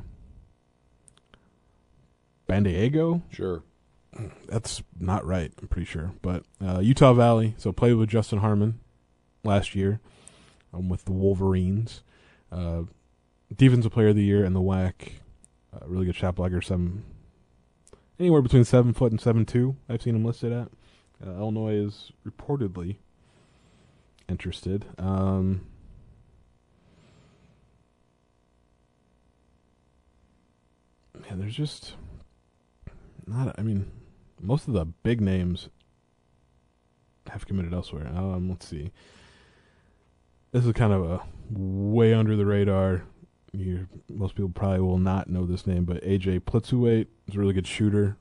Bandiego, 2.47 3.21
Sure. 3.31 3.63
That's 4.47 4.81
not 4.99 5.25
right. 5.25 5.51
I'm 5.61 5.67
pretty 5.67 5.85
sure, 5.85 6.11
but 6.21 6.43
uh, 6.65 6.79
Utah 6.79 7.13
Valley. 7.13 7.55
So 7.57 7.71
played 7.71 7.93
with 7.93 8.09
Justin 8.09 8.39
Harmon 8.39 8.79
last 9.43 9.75
year 9.75 9.99
um, 10.73 10.89
with 10.89 11.05
the 11.05 11.11
Wolverines. 11.11 12.01
Uh, 12.51 12.83
defensive 13.55 13.91
player 13.91 14.09
of 14.09 14.15
the 14.15 14.23
year 14.23 14.43
in 14.43 14.53
the 14.53 14.61
WAC. 14.61 15.13
Uh, 15.73 15.85
really 15.85 16.05
good 16.05 16.15
shot 16.15 16.35
blocker. 16.35 16.61
Seven, 16.61 17.03
anywhere 18.19 18.41
between 18.41 18.63
seven 18.63 18.93
foot 18.93 19.11
and 19.11 19.21
seven 19.21 19.45
two. 19.45 19.75
I've 19.87 20.01
seen 20.01 20.15
him 20.15 20.25
listed 20.25 20.51
at. 20.51 20.69
Uh, 21.25 21.31
Illinois 21.31 21.73
is 21.73 22.11
reportedly 22.25 22.97
interested. 24.27 24.85
Um, 24.97 25.67
yeah, 31.25 31.35
there's 31.35 31.55
just 31.55 31.93
not. 33.27 33.53
I 33.59 33.61
mean, 33.61 33.91
most 34.41 34.67
of 34.67 34.73
the 34.73 34.85
big 34.85 35.21
names 35.21 35.69
have 37.29 37.45
committed 37.45 37.73
elsewhere. 37.73 38.07
Um, 38.07 38.49
let's 38.49 38.67
see. 38.67 38.91
This 40.51 40.65
is 40.65 40.73
kind 40.73 40.93
of 40.93 41.03
a 41.03 41.21
way 41.51 42.13
under 42.13 42.35
the 42.35 42.45
radar. 42.45 43.03
You, 43.51 43.87
most 44.09 44.35
people 44.35 44.49
probably 44.49 44.81
will 44.81 44.97
not 44.97 45.29
know 45.29 45.45
this 45.45 45.67
name, 45.67 45.85
but 45.85 46.03
AJ 46.03 46.41
Plitzuweit 46.41 47.07
is 47.27 47.35
a 47.35 47.39
really 47.39 47.53
good 47.53 47.67
shooter 47.67 48.17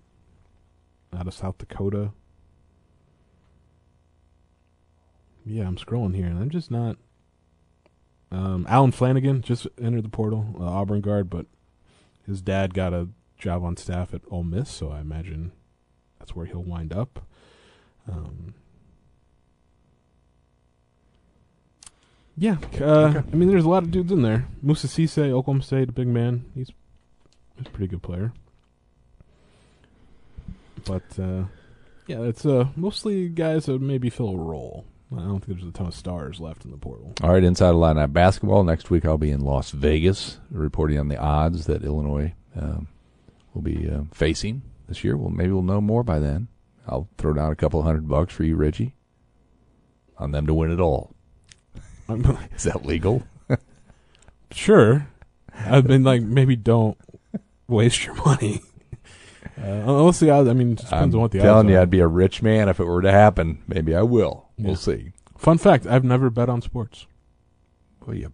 out 1.17 1.27
of 1.27 1.35
South 1.35 1.59
Dakota. 1.59 2.13
Yeah, 5.45 5.67
I'm 5.67 5.77
scrolling 5.77 6.15
here, 6.15 6.27
and 6.27 6.39
I'm 6.39 6.51
just 6.51 6.71
not. 6.71 6.97
Um, 8.31 8.67
Allen 8.69 8.93
Flanagan 8.93 9.41
just 9.41 9.67
entered 9.81 10.05
the 10.05 10.11
portal, 10.11 10.55
uh, 10.61 10.65
Auburn 10.65 11.01
guard, 11.01 11.31
but 11.31 11.47
his 12.27 12.43
dad 12.43 12.75
got 12.75 12.93
a 12.93 13.09
job 13.39 13.65
on 13.65 13.77
staff 13.77 14.13
at 14.13 14.21
Ole 14.31 14.45
Miss, 14.45 14.71
so 14.71 14.91
I 14.91 15.01
imagine 15.01 15.53
that's 16.29 16.37
where 16.37 16.45
he'll 16.45 16.63
wind 16.63 16.93
up. 16.93 17.25
Um, 18.07 18.53
yeah, 22.37 22.59
uh, 22.81 23.23
I 23.33 23.35
mean, 23.35 23.49
there's 23.49 23.65
a 23.65 23.69
lot 23.69 23.83
of 23.83 23.91
dudes 23.91 24.13
in 24.13 24.21
there. 24.21 24.47
Moussa 24.61 24.89
Cisse, 24.89 25.31
Oklahoma 25.31 25.63
State, 25.63 25.89
a 25.89 25.93
big 25.93 26.07
man. 26.07 26.45
He's 26.55 26.71
he's 27.57 27.67
a 27.67 27.71
pretty 27.71 27.87
good 27.87 28.03
player. 28.03 28.33
But 30.85 31.19
uh, 31.19 31.45
yeah, 32.07 32.23
it's 32.23 32.45
uh, 32.45 32.69
mostly 32.77 33.29
guys 33.31 33.67
that 33.67 33.81
maybe 33.81 34.11
fill 34.11 34.31
a 34.31 34.37
role. 34.37 34.85
I 35.11 35.21
don't 35.21 35.41
think 35.41 35.59
there's 35.59 35.69
a 35.69 35.73
ton 35.73 35.87
of 35.87 35.95
stars 35.95 36.39
left 36.39 36.67
in 36.67 36.71
the 36.71 36.77
portal. 36.77 37.15
All 37.23 37.33
right, 37.33 37.43
inside 37.43 37.71
Illini 37.71 38.07
basketball. 38.07 38.65
Next 38.65 38.91
week 38.91 39.07
I'll 39.07 39.17
be 39.17 39.31
in 39.31 39.41
Las 39.41 39.71
Vegas 39.71 40.37
reporting 40.51 40.99
on 40.99 41.09
the 41.09 41.17
odds 41.17 41.65
that 41.65 41.83
Illinois 41.83 42.35
um, 42.55 42.89
will 43.55 43.63
be 43.63 43.89
uh, 43.91 44.03
facing 44.13 44.61
this 44.89 45.05
year. 45.05 45.17
Well, 45.17 45.31
maybe 45.31 45.53
we'll 45.53 45.63
know 45.63 45.81
more 45.81 46.03
by 46.03 46.19
then. 46.19 46.49
I'll 46.87 47.09
throw 47.19 47.35
down 47.35 47.53
a 47.53 47.57
couple 47.57 47.83
hundred 47.83 48.09
bucks 48.09 48.33
for 48.35 48.45
you, 48.45 48.57
Richey, 48.57 48.95
on 50.17 50.33
them 50.33 50.47
to 50.47 50.55
win 50.55 50.71
it 50.73 50.81
all. 50.81 51.15
Is 52.55 52.65
that 52.65 52.85
legal? 52.85 53.23
Sure. 54.51 55.07
I've 55.55 55.87
been 55.87 56.05
like, 56.05 56.23
maybe 56.23 56.57
don't 56.57 56.97
waste 57.69 58.07
your 58.07 58.15
money. 58.15 58.63
Uh, 59.61 59.83
unless 59.87 60.21
the 60.21 60.31
odds, 60.31 60.49
I 60.49 60.53
mean, 60.53 60.73
it 60.73 60.75
just 60.77 60.89
depends 60.91 61.15
I'm 61.15 61.19
on 61.19 61.23
what 61.23 61.31
the 61.33 61.41
telling 61.41 61.67
odds 61.67 61.69
you, 61.71 61.77
are. 61.77 61.81
I'd 61.81 61.91
be 61.91 61.99
a 61.99 62.07
rich 62.07 62.43
man 62.43 62.69
if 62.69 62.79
it 62.79 62.85
were 62.85 63.03
to 63.03 63.11
happen. 63.11 63.61
Maybe 63.67 63.93
I 63.93 64.03
will. 64.03 64.49
We'll 64.57 64.77
see. 64.77 65.11
Fun 65.37 65.59
fact: 65.59 65.85
I've 65.85 66.05
never 66.05 66.31
bet 66.31 66.49
on 66.49 66.63
sports. 66.63 67.09
Well, 68.07 68.15
you 68.15 68.33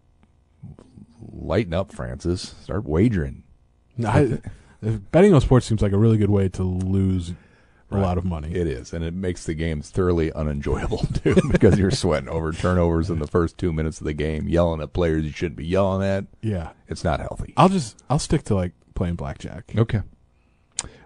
lighten 1.33 1.73
up, 1.73 1.93
Francis. 1.93 2.55
Start 2.63 2.85
wagering. 2.85 3.45
I, 4.07 4.41
betting 5.13 5.35
on 5.35 5.41
sports 5.41 5.67
seems 5.67 5.83
like 5.83 5.93
a 5.93 5.99
really 5.99 6.17
good 6.19 6.31
way 6.31 6.49
to 6.51 6.63
lose 6.63 7.33
a 7.91 7.97
lot 7.99 8.19
of 8.19 8.25
money. 8.25 8.53
It 8.53 8.67
is, 8.67 8.93
and 8.93 9.05
it 9.05 9.15
makes 9.15 9.45
the 9.45 9.55
games 9.55 9.89
thoroughly 9.91 10.33
unenjoyable 10.33 10.99
too, 11.23 11.37
because 11.53 11.79
you're 11.79 11.93
sweating 11.93 12.29
over 12.29 12.51
turnovers 12.53 13.09
in 13.09 13.21
the 13.21 13.27
first 13.29 13.57
two 13.57 13.73
minutes 13.73 14.01
of 14.01 14.07
the 14.07 14.15
game, 14.15 14.49
yelling 14.49 14.81
at 14.81 14.93
players 14.93 15.25
you 15.25 15.31
shouldn't 15.31 15.57
be 15.57 15.67
yelling 15.67 16.05
at. 16.07 16.25
yeah, 16.43 16.71
It's 16.89 17.05
not 17.05 17.21
healthy. 17.21 17.55
I'll 17.57 17.69
just 17.69 18.03
I'll 18.11 18.19
stick 18.19 18.43
to 18.45 18.55
like 18.57 18.73
playing 18.95 19.15
blackjack. 19.15 19.73
Okay. 19.77 20.03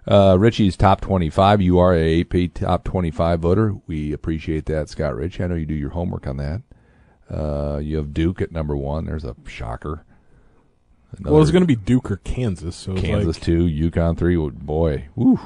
Uh, 0.06 0.36
Richey's 0.38 0.76
top 0.76 1.02
25. 1.02 1.60
You 1.60 1.78
are 1.78 1.94
a 1.94 2.20
AP 2.22 2.54
top 2.54 2.84
25 2.84 3.40
voter. 3.40 3.74
We 3.86 4.14
appreciate 4.14 4.64
that, 4.66 4.88
Scott 4.88 5.14
Rich. 5.14 5.38
I 5.40 5.46
know 5.46 5.54
you 5.56 5.66
do 5.66 5.74
your 5.74 5.90
homework 5.90 6.26
on 6.26 6.38
that. 6.38 6.62
Uh, 7.30 7.78
you 7.78 7.98
have 7.98 8.14
Duke 8.14 8.40
at 8.40 8.50
number 8.50 8.74
one. 8.74 9.04
There's 9.04 9.24
a 9.26 9.36
shocker. 9.46 10.06
Well, 11.20 11.40
it's 11.40 11.50
going 11.50 11.62
to 11.62 11.66
be 11.66 11.76
Duke 11.76 12.10
or 12.10 12.16
Kansas, 12.18 12.76
so 12.76 12.94
Kansas 12.94 13.36
like, 13.36 13.42
two, 13.44 13.64
UConn 13.64 14.16
three. 14.16 14.36
Oh, 14.36 14.50
Boy, 14.50 15.08
woo, 15.16 15.38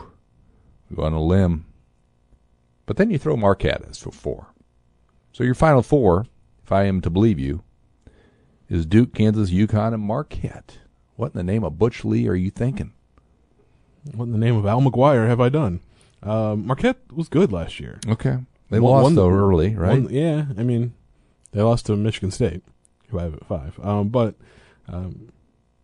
go 0.95 1.03
on 1.05 1.13
a 1.13 1.23
limb. 1.23 1.67
But 2.85 2.97
then 2.97 3.11
you 3.11 3.19
throw 3.19 3.37
Marquette 3.37 3.85
as 3.89 3.99
for 3.99 4.11
four. 4.11 4.49
So 5.33 5.45
your 5.45 5.55
final 5.55 5.83
four, 5.83 6.27
if 6.65 6.73
I 6.73 6.85
am 6.85 7.01
to 7.03 7.11
believe 7.11 7.39
you, 7.39 7.63
is 8.69 8.85
Duke, 8.87 9.15
Kansas, 9.15 9.51
UConn, 9.51 9.95
and 9.95 10.03
Marquette. 10.03 10.79
What 11.17 11.33
in 11.33 11.39
the 11.39 11.45
name 11.45 11.63
of 11.65 11.79
Butch 11.79 12.05
Lee 12.05 12.27
are 12.29 12.35
you 12.35 12.51
thinking? 12.51 12.93
what 14.15 14.25
in 14.25 14.33
the 14.33 14.39
name 14.39 14.57
of 14.57 14.67
Al 14.67 14.81
McGuire 14.81 15.29
have 15.29 15.41
I 15.41 15.49
done? 15.49 15.79
Um, 16.25 16.67
Marquette 16.67 16.99
was 17.13 17.29
good 17.29 17.53
last 17.53 17.79
year. 17.79 18.01
Okay, 18.09 18.39
they 18.69 18.81
Won- 18.81 18.93
lost 18.93 19.05
won 19.05 19.15
though 19.15 19.31
early, 19.31 19.77
right? 19.77 20.03
Won- 20.03 20.13
yeah, 20.13 20.47
I 20.59 20.65
mean, 20.65 20.93
they 21.53 21.63
lost 21.63 21.87
to 21.87 21.97
Michigan 21.97 22.31
State, 22.33 22.63
who 23.09 23.19
I 23.21 23.23
have 23.25 23.35
at 23.35 23.45
five. 23.47 23.79
Um, 23.83 24.09
but 24.09 24.35
um, 24.89 25.31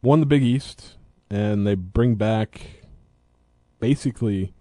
won 0.03 0.21
the 0.21 0.27
Big 0.27 0.43
East, 0.43 0.97
and 1.31 1.67
they 1.67 1.75
bring 1.75 2.15
back 2.15 2.61
basically 3.81 4.53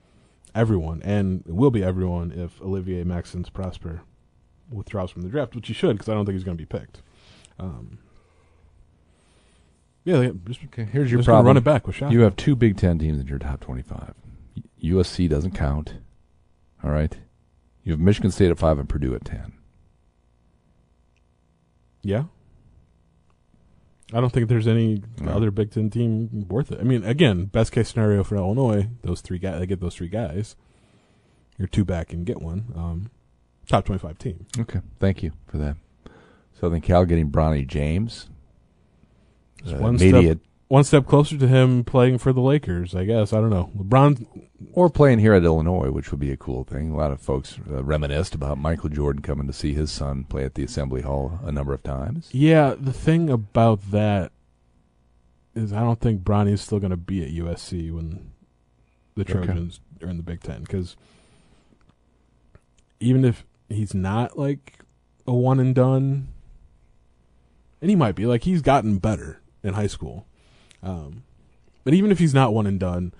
everyone, 0.56 1.02
and 1.04 1.44
it 1.48 1.54
will 1.54 1.72
be 1.72 1.84
everyone 1.84 2.32
if 2.32 2.62
Olivier 2.62 3.04
Maxence 3.04 3.50
Prosper 3.50 4.02
withdraws 4.70 5.12
from 5.12 5.22
the 5.22 5.30
draft, 5.30 5.56
which 5.56 5.68
he 5.68 5.74
should, 5.74 5.96
because 5.96 6.10
I 6.10 6.14
don't 6.14 6.26
think 6.26 6.34
he's 6.36 6.44
going 6.44 6.58
to 6.58 6.62
be 6.62 6.66
picked. 6.66 7.02
Um, 7.60 8.00
yeah, 10.04 10.30
just, 10.46 10.62
Okay, 10.66 10.86
here's 10.86 11.12
your 11.12 11.22
problem. 11.24 11.46
run 11.48 11.58
it 11.58 11.64
back 11.64 11.86
with 11.88 11.96
shot. 11.98 12.12
You 12.12 12.22
have 12.22 12.36
two 12.36 12.56
Big 12.56 12.78
Ten 12.78 12.98
teams 12.98 13.20
in 13.20 13.28
your 13.28 13.40
top 13.40 13.60
25. 13.60 14.14
USC 14.84 15.28
doesn't 15.30 15.52
count. 15.52 15.96
All 16.84 16.92
right. 16.92 17.18
You 17.84 17.92
have 17.94 18.00
Michigan 18.00 18.32
State 18.32 18.52
at 18.52 18.58
five 18.60 18.78
and 18.80 18.88
Purdue 18.88 19.16
at 19.16 19.26
ten. 19.26 19.54
Yeah. 22.04 22.26
I 24.14 24.22
don't 24.22 24.32
think 24.32 24.48
there's 24.48 24.68
any 24.68 25.04
No. 25.20 25.32
other 25.34 25.52
Big 25.52 25.72
Ten 25.72 25.90
team 25.90 26.46
worth 26.48 26.72
it. 26.72 26.80
I 26.80 26.84
mean, 26.84 27.04
again, 27.04 27.46
best 27.46 27.72
case 27.74 27.90
scenario 27.90 28.24
for 28.24 28.36
Illinois, 28.38 28.88
those 29.02 29.20
three 29.22 29.38
guys, 29.40 29.60
they 29.60 29.66
get 29.68 29.82
those 29.82 29.96
three 29.96 30.08
guys. 30.08 30.56
You're 31.58 31.68
two 31.68 31.84
back 31.84 32.14
and 32.14 32.26
get 32.26 32.42
one. 32.42 32.72
Um, 32.76 33.10
top 33.68 33.86
25 33.86 34.18
team. 34.18 34.46
Okay, 34.60 34.80
thank 35.00 35.24
you 35.24 35.32
for 35.48 35.58
that. 35.58 35.76
Southern 36.60 36.82
Cal 36.82 37.04
getting 37.06 37.30
Bronny 37.32 37.68
James. 37.68 38.30
Uh, 39.66 39.78
one 39.78 39.96
immediate, 39.96 40.40
one 40.68 40.84
step 40.84 41.06
closer 41.06 41.38
to 41.38 41.48
him 41.48 41.84
playing 41.84 42.18
for 42.18 42.34
the 42.34 42.42
Lakers, 42.42 42.94
I 42.94 43.06
guess. 43.06 43.32
I 43.34 43.38
don't 43.40 43.50
know. 43.50 43.72
LeBron, 43.78 44.50
or 44.74 44.90
playing 44.90 45.20
here 45.20 45.34
at 45.34 45.44
Illinois, 45.44 45.92
which 45.92 46.12
would 46.12 46.20
be 46.20 46.32
a 46.32 46.38
cool 46.38 46.64
thing. 46.66 46.92
A 46.92 46.98
lot 46.98 47.12
of 47.12 47.22
folks 47.22 47.58
uh, 47.72 47.84
reminisced 47.84 48.36
about 48.36 48.58
Michael 48.58 48.90
Jordan 48.90 49.22
coming 49.22 49.48
to 49.48 49.54
see 49.54 49.74
his 49.74 49.92
son 49.92 50.26
play 50.26 50.44
at 50.44 50.56
the 50.56 50.64
Assembly 50.64 51.02
Hall 51.02 51.40
a 51.44 51.52
number 51.52 51.74
of 51.74 51.84
times. 51.84 52.30
yeah, 52.32 52.76
the 52.78 52.92
thing 52.94 53.30
about 53.30 53.92
that 53.92 54.32
is 55.56 55.72
I 55.74 55.80
don't 55.80 56.00
think 56.02 56.22
Bronny 56.24 56.52
is 56.52 56.62
still 56.62 56.80
going 56.80 56.92
to 56.92 56.98
be 56.98 57.24
at 57.24 57.30
USC 57.32 57.92
when 57.92 58.32
the 59.16 59.22
Okay. 59.22 59.34
Trojans 59.34 59.80
are 60.04 60.10
in 60.10 60.18
the 60.18 60.24
Big 60.24 60.44
Ten 60.44 60.62
because 60.62 60.96
even 63.00 63.24
if 63.26 63.46
he's 63.70 63.94
not 63.94 64.38
like 64.38 64.80
a 65.26 65.34
one 65.34 65.60
and 65.60 65.74
done, 65.74 66.28
and 67.82 67.90
he 67.90 67.96
might 67.96 68.16
be 68.16 68.26
like 68.26 68.44
he's 68.44 68.62
gotten 68.62 68.98
better 68.98 69.42
in 69.64 69.74
high 69.74 69.88
school, 69.88 70.26
um, 70.88 71.24
but 71.84 71.94
even 71.94 72.12
if 72.12 72.20
he's 72.20 72.34
not 72.34 72.54
one 72.54 72.66
and 72.66 72.80
done, 72.80 73.14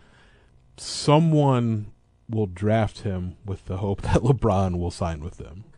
someone 0.78 1.92
will 2.30 2.46
draft 2.46 3.00
him 3.00 3.36
with 3.46 3.66
the 3.66 3.78
hope 3.78 4.02
that 4.04 4.22
LeBron 4.22 4.80
will 4.80 4.92
sign 4.92 5.22
with 5.22 5.38
them. 5.38 5.66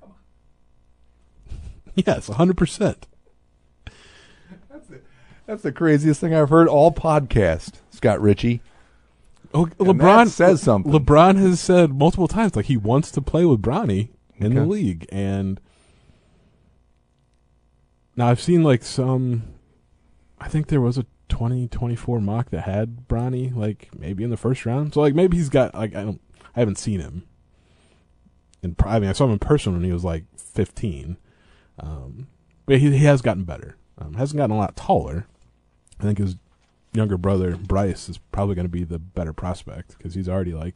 Yes, 1.96 2.28
hundred 2.28 2.56
percent. 2.56 3.08
That's 5.46 5.64
the 5.64 5.72
craziest 5.72 6.22
thing 6.22 6.34
I've 6.34 6.52
heard 6.52 6.70
all 6.70 6.94
podcast, 6.94 7.74
Scott 7.90 8.22
Richey. 8.22 8.62
Oh, 9.54 9.66
LeBron 9.66 10.28
says 10.30 10.62
something. 10.62 10.94
LeBron 10.94 11.38
has 11.38 11.60
said 11.60 11.92
multiple 11.92 12.28
times 12.30 12.56
like 12.56 12.68
he 12.68 12.78
wants 12.78 13.12
to 13.12 13.22
play 13.22 13.44
with 13.44 13.62
Bronny 13.62 14.10
in 14.38 14.54
the 14.54 14.64
league, 14.64 15.08
and 15.10 15.60
now 18.16 18.28
I've 18.28 18.40
seen 18.40 18.64
like 18.64 18.84
some. 18.84 19.44
I 20.40 20.48
think 20.48 20.68
there 20.68 20.80
was 20.80 20.98
a 21.00 21.06
2024 21.30 22.20
mock 22.20 22.50
that 22.50 22.62
had 22.62 23.08
Bronny 23.08 23.56
like 23.56 23.90
maybe 23.98 24.24
in 24.24 24.30
the 24.30 24.38
first 24.38 24.66
round. 24.66 24.94
So 24.94 25.02
like 25.02 25.16
maybe 25.16 25.38
he's 25.38 25.50
got 25.50 25.74
like 25.74 25.96
I 25.96 26.04
don't 26.04 26.22
I 26.56 26.60
haven't 26.60 26.78
seen 26.78 27.00
him. 27.00 27.24
Pri- 28.76 28.96
I 28.96 29.00
mean 29.00 29.10
I 29.10 29.14
saw 29.14 29.26
him 29.26 29.32
in 29.32 29.40
person 29.40 29.74
when 29.74 29.84
he 29.84 29.94
was 29.94 30.04
like 30.04 30.26
15, 30.38 31.18
um, 31.80 32.28
but 32.66 32.80
he 32.80 32.92
he 32.92 33.06
has 33.06 33.22
gotten 33.22 33.44
better. 33.44 33.78
Um, 33.98 34.14
hasn't 34.14 34.38
gotten 34.38 34.56
a 34.56 34.60
lot 34.60 34.76
taller. 34.76 35.28
I 36.00 36.04
think 36.04 36.18
his 36.18 36.36
younger 36.94 37.18
brother 37.18 37.56
Bryce 37.56 38.10
is 38.10 38.18
probably 38.18 38.56
going 38.56 38.66
to 38.66 38.70
be 38.70 38.84
the 38.84 39.00
better 39.00 39.34
prospect 39.34 39.98
because 39.98 40.16
he's 40.16 40.30
already 40.30 40.54
like 40.54 40.76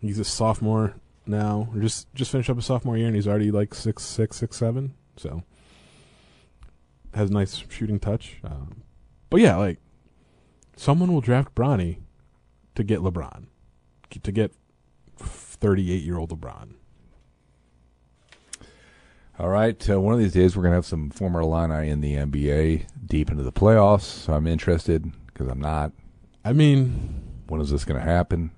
he's 0.00 0.18
a 0.18 0.24
sophomore 0.24 0.94
now, 1.26 1.68
or 1.74 1.80
just 1.80 2.12
just 2.14 2.30
finished 2.30 2.50
up 2.50 2.56
his 2.56 2.66
sophomore 2.66 2.96
year, 2.96 3.06
and 3.06 3.16
he's 3.16 3.28
already 3.28 3.50
like 3.50 3.74
six 3.74 4.02
six 4.02 4.36
six 4.36 4.56
seven. 4.56 4.94
So 5.16 5.42
has 7.14 7.30
nice 7.30 7.62
shooting 7.68 8.00
touch. 8.00 8.36
Um, 8.44 8.82
but 9.34 9.40
yeah, 9.40 9.56
like 9.56 9.80
someone 10.76 11.12
will 11.12 11.20
draft 11.20 11.56
Bronny 11.56 11.96
to 12.76 12.84
get 12.84 13.00
LeBron, 13.00 13.46
to 14.22 14.30
get 14.30 14.52
thirty 15.18 15.90
eight 15.92 16.04
year 16.04 16.18
old 16.18 16.30
LeBron. 16.30 16.74
All 19.36 19.48
right. 19.48 19.90
Uh, 19.90 20.00
one 20.00 20.14
of 20.14 20.20
these 20.20 20.34
days, 20.34 20.56
we're 20.56 20.62
going 20.62 20.70
to 20.70 20.76
have 20.76 20.86
some 20.86 21.10
former 21.10 21.40
Illini 21.40 21.90
in 21.90 22.00
the 22.00 22.14
NBA 22.14 22.86
deep 23.04 23.28
into 23.28 23.42
the 23.42 23.50
playoffs. 23.50 24.02
So 24.02 24.34
I'm 24.34 24.46
interested 24.46 25.10
because 25.26 25.48
I'm 25.48 25.60
not. 25.60 25.90
I 26.44 26.52
mean, 26.52 27.20
When 27.48 27.60
is 27.60 27.70
this 27.70 27.84
going 27.84 27.98
to 27.98 28.06
happen? 28.06 28.52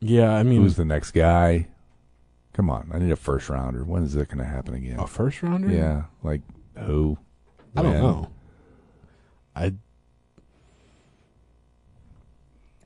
yeah, 0.00 0.30
I 0.34 0.42
mean, 0.42 0.60
Who's 0.60 0.76
the 0.76 0.84
next 0.84 1.12
guy? 1.12 1.68
Come 2.52 2.68
on. 2.68 2.90
I 2.92 2.98
need 2.98 3.12
a 3.12 3.16
first 3.16 3.48
rounder. 3.48 3.82
When 3.82 4.02
is 4.02 4.12
that 4.12 4.28
going 4.28 4.40
to 4.40 4.44
happen 4.44 4.74
again? 4.74 5.00
a 5.00 5.06
first 5.06 5.42
rounder? 5.42 5.70
Yeah. 5.70 6.02
Like 6.22 6.42
who? 6.76 7.16
I 7.74 7.80
don't 7.82 7.92
When? 7.94 8.02
know. 8.02 8.30
I 9.60 9.74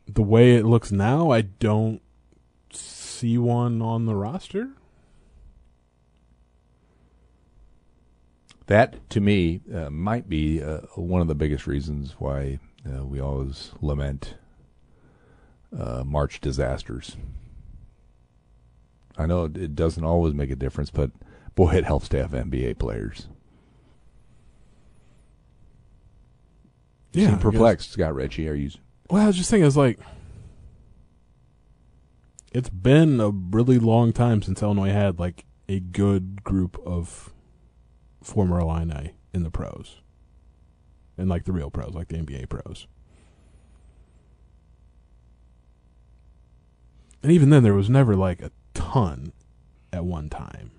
the 0.08 0.22
way 0.22 0.56
it 0.56 0.64
looks 0.64 0.92
now, 0.92 1.30
I 1.30 1.42
don't 1.42 2.02
see 2.72 3.38
one 3.38 3.80
on 3.80 4.06
the 4.06 4.14
roster. 4.14 4.70
That, 8.66 9.08
to 9.10 9.20
me, 9.20 9.60
uh, 9.72 9.90
might 9.90 10.28
be 10.28 10.62
uh, 10.62 10.80
one 10.94 11.20
of 11.20 11.28
the 11.28 11.34
biggest 11.34 11.66
reasons 11.66 12.14
why 12.18 12.58
uh, 12.87 13.04
we 13.04 13.20
always 13.20 13.72
lament 13.80 14.34
uh, 15.76 16.02
March 16.04 16.40
disasters. 16.40 17.16
I 19.16 19.26
know 19.26 19.44
it, 19.44 19.56
it 19.56 19.74
doesn't 19.74 20.04
always 20.04 20.34
make 20.34 20.50
a 20.50 20.56
difference, 20.56 20.90
but 20.90 21.10
boy, 21.54 21.74
it 21.74 21.84
helps 21.84 22.08
to 22.10 22.18
have 22.18 22.30
NBA 22.30 22.78
players. 22.78 23.28
Yeah, 27.14 27.31
seem 27.31 27.38
perplexed, 27.38 27.92
Scott 27.92 28.14
Richey. 28.14 28.48
Are 28.48 28.55
you? 28.55 28.70
Well, 29.09 29.22
I 29.22 29.27
was 29.27 29.37
just 29.37 29.50
thinking, 29.50 29.66
it's 29.66 29.77
like 29.77 29.98
it's 32.53 32.68
been 32.68 33.20
a 33.20 33.31
really 33.31 33.79
long 33.79 34.12
time 34.12 34.42
since 34.42 34.62
Illinois 34.62 34.90
had 34.90 35.18
like 35.18 35.44
a 35.68 35.81
good 35.81 36.44
group 36.44 36.79
of 36.85 37.33
former 38.22 38.59
Illini 38.61 39.14
in 39.33 39.42
the 39.42 39.50
pros, 39.50 40.00
and 41.16 41.29
like 41.29 41.44
the 41.44 41.53
real 41.53 41.70
pros, 41.70 41.94
like 41.94 42.09
the 42.09 42.16
NBA 42.16 42.48
pros. 42.48 42.87
And 47.22 47.33
even 47.33 47.50
then, 47.50 47.62
there 47.62 47.74
was 47.74 47.88
never 47.88 48.16
like 48.16 48.42
a 48.42 48.50
ton 48.74 49.33
at 49.92 50.05
one 50.05 50.29
time. 50.29 50.72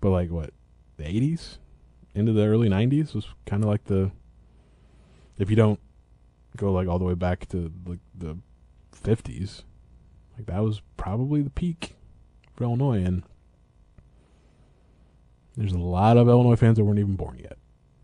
But 0.00 0.10
like 0.10 0.30
what, 0.30 0.50
the 0.98 1.08
eighties 1.08 1.58
into 2.14 2.32
the 2.32 2.44
early 2.44 2.68
nineties 2.68 3.14
was 3.14 3.26
kind 3.46 3.62
of 3.62 3.68
like 3.68 3.84
the. 3.84 4.12
If 5.38 5.50
you 5.50 5.56
don't 5.56 5.80
go 6.56 6.72
like 6.72 6.88
all 6.88 6.98
the 6.98 7.04
way 7.04 7.14
back 7.14 7.48
to 7.48 7.72
like 7.86 8.00
the 8.16 8.38
fifties, 8.92 9.64
like 10.36 10.46
that 10.46 10.62
was 10.62 10.82
probably 10.96 11.42
the 11.42 11.50
peak 11.50 11.96
for 12.54 12.64
Illinois, 12.64 13.02
and 13.02 13.22
there's 15.56 15.72
a 15.72 15.78
lot 15.78 16.16
of 16.16 16.28
Illinois 16.28 16.56
fans 16.56 16.76
that 16.76 16.84
weren't 16.84 16.98
even 16.98 17.16
born 17.16 17.38
yet, 17.38 17.58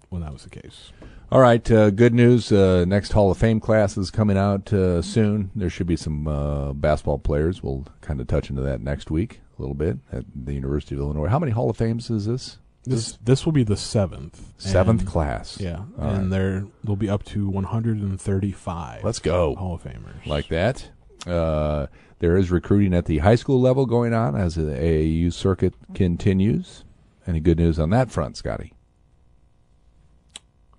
when 0.08 0.22
that 0.22 0.32
was 0.32 0.44
the 0.44 0.50
case. 0.50 0.92
All 1.30 1.40
right, 1.40 1.70
uh, 1.70 1.90
good 1.90 2.14
news. 2.14 2.50
Uh, 2.50 2.86
next 2.86 3.12
Hall 3.12 3.30
of 3.30 3.36
Fame 3.36 3.60
class 3.60 3.98
is 3.98 4.10
coming 4.10 4.38
out 4.38 4.72
uh, 4.72 5.02
soon. 5.02 5.50
There 5.54 5.68
should 5.68 5.86
be 5.86 5.96
some 5.96 6.26
uh, 6.26 6.72
basketball 6.72 7.18
players. 7.18 7.62
We'll 7.62 7.86
kind 8.00 8.20
of 8.20 8.26
touch 8.26 8.48
into 8.48 8.62
that 8.62 8.80
next 8.80 9.10
week 9.10 9.40
a 9.58 9.60
little 9.60 9.74
bit 9.74 9.98
at 10.10 10.24
the 10.34 10.54
University 10.54 10.94
of 10.94 11.02
Illinois. 11.02 11.26
How 11.28 11.38
many 11.38 11.52
Hall 11.52 11.68
of 11.68 11.76
Fames 11.76 12.08
is 12.10 12.24
this? 12.24 12.58
This 12.88 13.18
this 13.22 13.44
will 13.44 13.52
be 13.52 13.62
the 13.64 13.76
seventh. 13.76 14.52
Seventh 14.58 15.00
And- 15.02 15.08
class. 15.10 15.58
Yeah, 15.60 15.84
All 15.98 16.08
and 16.08 16.22
right. 16.22 16.30
there 16.30 16.66
will 16.84 16.96
be 16.96 17.08
up 17.08 17.24
to 17.26 17.48
135. 17.48 19.04
Let's 19.04 19.18
go. 19.18 19.54
Hall 19.56 19.74
of 19.74 19.82
Famers. 19.84 20.26
like 20.26 20.48
that. 20.48 20.90
Uh, 21.26 21.86
there 22.20 22.36
is 22.36 22.50
recruiting 22.50 22.94
at 22.94 23.04
the 23.06 23.18
high 23.18 23.34
school 23.34 23.60
level 23.60 23.86
going 23.86 24.12
on 24.14 24.34
as 24.36 24.54
the 24.54 24.62
AAU 24.62 25.30
circuit 25.32 25.74
continues. 25.94 26.84
Any 27.26 27.40
good 27.40 27.58
news 27.58 27.78
on 27.78 27.90
that 27.90 28.10
front, 28.10 28.36
Scotty? 28.36 28.72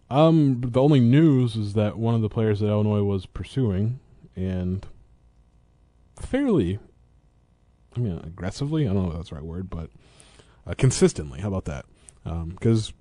Um, 0.10 0.62
the 0.62 0.82
only 0.82 1.00
news 1.00 1.56
is 1.56 1.74
that 1.74 1.98
one 1.98 2.16
of 2.16 2.22
the 2.22 2.30
players 2.30 2.60
that 2.62 2.68
Illinois 2.68 3.04
was 3.04 3.28
pursuing, 3.28 4.00
and 4.36 4.86
fairly, 6.20 6.80
I 7.96 8.00
mean, 8.00 8.20
aggressively. 8.24 8.88
I 8.88 8.94
don't 8.94 9.04
know 9.04 9.12
if 9.12 9.18
that's 9.18 9.30
the 9.30 9.36
right 9.36 9.44
word, 9.46 9.70
but 9.70 9.92
uh, 10.66 10.74
consistently. 10.78 11.42
How 11.42 11.50
about 11.50 11.66
that? 11.66 11.86
Because 12.24 12.94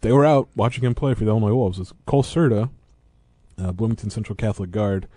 they 0.00 0.12
were 0.12 0.24
out 0.24 0.48
watching 0.54 0.84
him 0.84 0.94
play 0.94 1.14
for 1.14 1.24
the 1.24 1.30
Illinois 1.30 1.54
Wolves. 1.54 1.78
It's 1.78 1.92
Cole 2.06 2.22
Certa, 2.22 2.70
uh, 3.58 3.72
Bloomington 3.72 4.10
Central 4.10 4.36
Catholic 4.36 4.70
guard, 4.70 5.08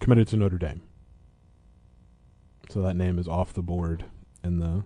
committed 0.00 0.28
to 0.28 0.36
Notre 0.36 0.58
Dame. 0.58 0.82
So 2.68 2.80
that 2.82 2.96
name 2.96 3.18
is 3.18 3.28
off 3.28 3.52
the 3.52 3.62
board 3.62 4.04
in 4.42 4.58
the 4.58 4.84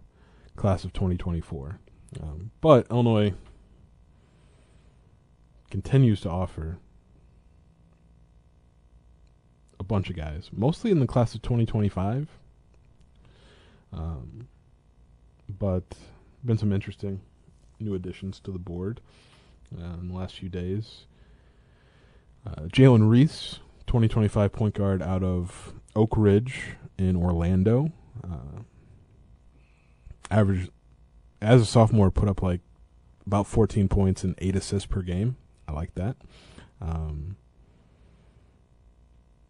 class 0.57 0.85
of 0.85 0.93
2024. 0.93 1.79
Um, 2.21 2.51
but 2.61 2.87
Illinois 2.91 3.35
continues 5.71 6.21
to 6.23 6.31
offer 6.31 6.79
a 9.79 9.85
bunch 9.85 10.11
of 10.11 10.17
guys, 10.17 10.51
mostly 10.53 10.91
in 10.91 11.01
the 11.01 11.07
class 11.07 11.35
of 11.35 11.43
2025. 11.43 12.29
Um, 13.93 14.49
but 15.49 15.85
been 16.45 16.59
some 16.59 16.73
interesting 16.73 17.21
new 17.79 17.95
additions 17.95 18.41
to 18.41 18.51
the 18.51 18.59
board 18.59 19.01
uh, 19.79 19.95
in 20.01 20.09
the 20.09 20.15
last 20.15 20.37
few 20.37 20.49
days. 20.49 21.07
Uh, 22.47 22.63
Jalen 22.63 23.09
Reese, 23.09 23.61
2025 23.87 24.53
point 24.53 24.75
guard 24.75 25.03
out 25.03 25.23
of 25.23 25.75
Oak 25.95 26.15
Ridge 26.17 26.77
in 26.99 27.17
Orlando. 27.17 27.93
Uh, 28.25 28.63
average 30.31 30.71
as 31.41 31.61
a 31.61 31.67
sophomore, 31.67 32.11
put 32.11 32.29
up 32.29 32.43
like 32.43 32.61
about 33.27 33.47
14 33.47 33.89
points 33.89 34.25
and 34.25 34.35
eight 34.39 34.57
assists 34.57 34.87
per 34.87 35.03
game. 35.03 35.37
I 35.69 35.73
like 35.73 35.95
that. 35.95 36.17
Um, 36.81 37.37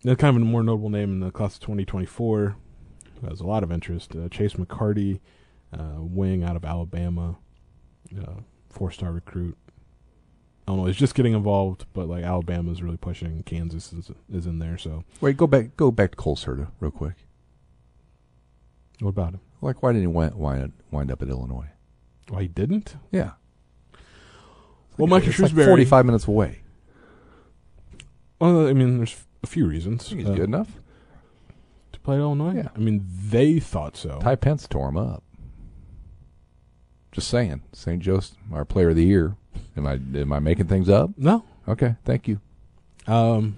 then 0.02 0.16
kind 0.16 0.36
of 0.36 0.42
a 0.42 0.44
more 0.44 0.62
notable 0.62 0.90
name 0.90 1.10
in 1.12 1.20
the 1.20 1.30
class 1.30 1.54
of 1.54 1.60
2024 1.60 2.56
has 3.28 3.40
a 3.40 3.46
lot 3.46 3.62
of 3.62 3.72
interest. 3.72 4.14
Uh, 4.14 4.28
Chase 4.28 4.54
McCarty, 4.54 5.20
uh, 5.72 5.96
wing 5.98 6.44
out 6.44 6.56
of 6.56 6.64
Alabama, 6.64 7.36
uh, 8.18 8.40
four-star 8.70 9.12
recruit. 9.12 9.56
I 10.68 10.72
don't 10.72 10.78
know. 10.78 10.86
He's 10.86 10.96
just 10.96 11.14
getting 11.14 11.32
involved, 11.34 11.86
but 11.92 12.08
like 12.08 12.24
Alabama's 12.24 12.82
really 12.82 12.96
pushing. 12.96 13.42
Kansas 13.44 13.92
is 13.92 14.10
is 14.32 14.46
in 14.46 14.58
there. 14.58 14.76
So 14.78 15.04
Wait, 15.20 15.36
go 15.36 15.46
back. 15.46 15.76
Go 15.76 15.90
back 15.90 16.10
to 16.12 16.16
Cole 16.16 16.34
Certa 16.36 16.68
real 16.80 16.90
quick. 16.90 17.14
what 19.00 19.10
about 19.10 19.34
him? 19.34 19.40
Like, 19.62 19.82
why 19.82 19.92
didn't 19.92 20.02
he 20.02 20.06
wind, 20.08 20.34
wind, 20.34 20.72
wind 20.90 21.10
up 21.10 21.22
at 21.22 21.28
Illinois? 21.28 21.68
Why 22.28 22.42
he 22.42 22.48
didn't? 22.48 22.96
Yeah. 23.12 23.32
Well, 24.98 25.06
Micah 25.06 25.28
it's 25.30 25.38
like 25.38 25.52
forty-five 25.52 26.04
minutes 26.04 26.26
away. 26.26 26.60
Well, 28.40 28.66
I 28.66 28.72
mean, 28.72 28.98
there's 28.98 29.16
a 29.42 29.46
few 29.46 29.66
reasons. 29.66 30.08
He's 30.08 30.26
uh, 30.28 30.32
good 30.32 30.48
enough. 30.48 30.80
to 31.92 32.00
play 32.00 32.16
at 32.16 32.20
Illinois. 32.20 32.54
Yeah. 32.56 32.68
I 32.74 32.78
mean, 32.78 33.06
they 33.08 33.60
thought 33.60 33.96
so. 33.96 34.18
Ty 34.20 34.36
Pence 34.36 34.66
tore 34.66 34.88
him 34.88 34.96
up. 34.96 35.22
Just 37.12 37.28
saying, 37.28 37.62
St. 37.72 38.02
Joe's 38.02 38.34
our 38.52 38.64
Player 38.64 38.90
of 38.90 38.96
the 38.96 39.04
Year. 39.04 39.36
Am 39.76 39.86
I 39.86 39.94
am 39.94 40.32
I 40.32 40.38
making 40.38 40.66
things 40.66 40.88
up? 40.88 41.10
No. 41.16 41.44
Okay, 41.66 41.96
thank 42.04 42.28
you. 42.28 42.40
Um, 43.06 43.56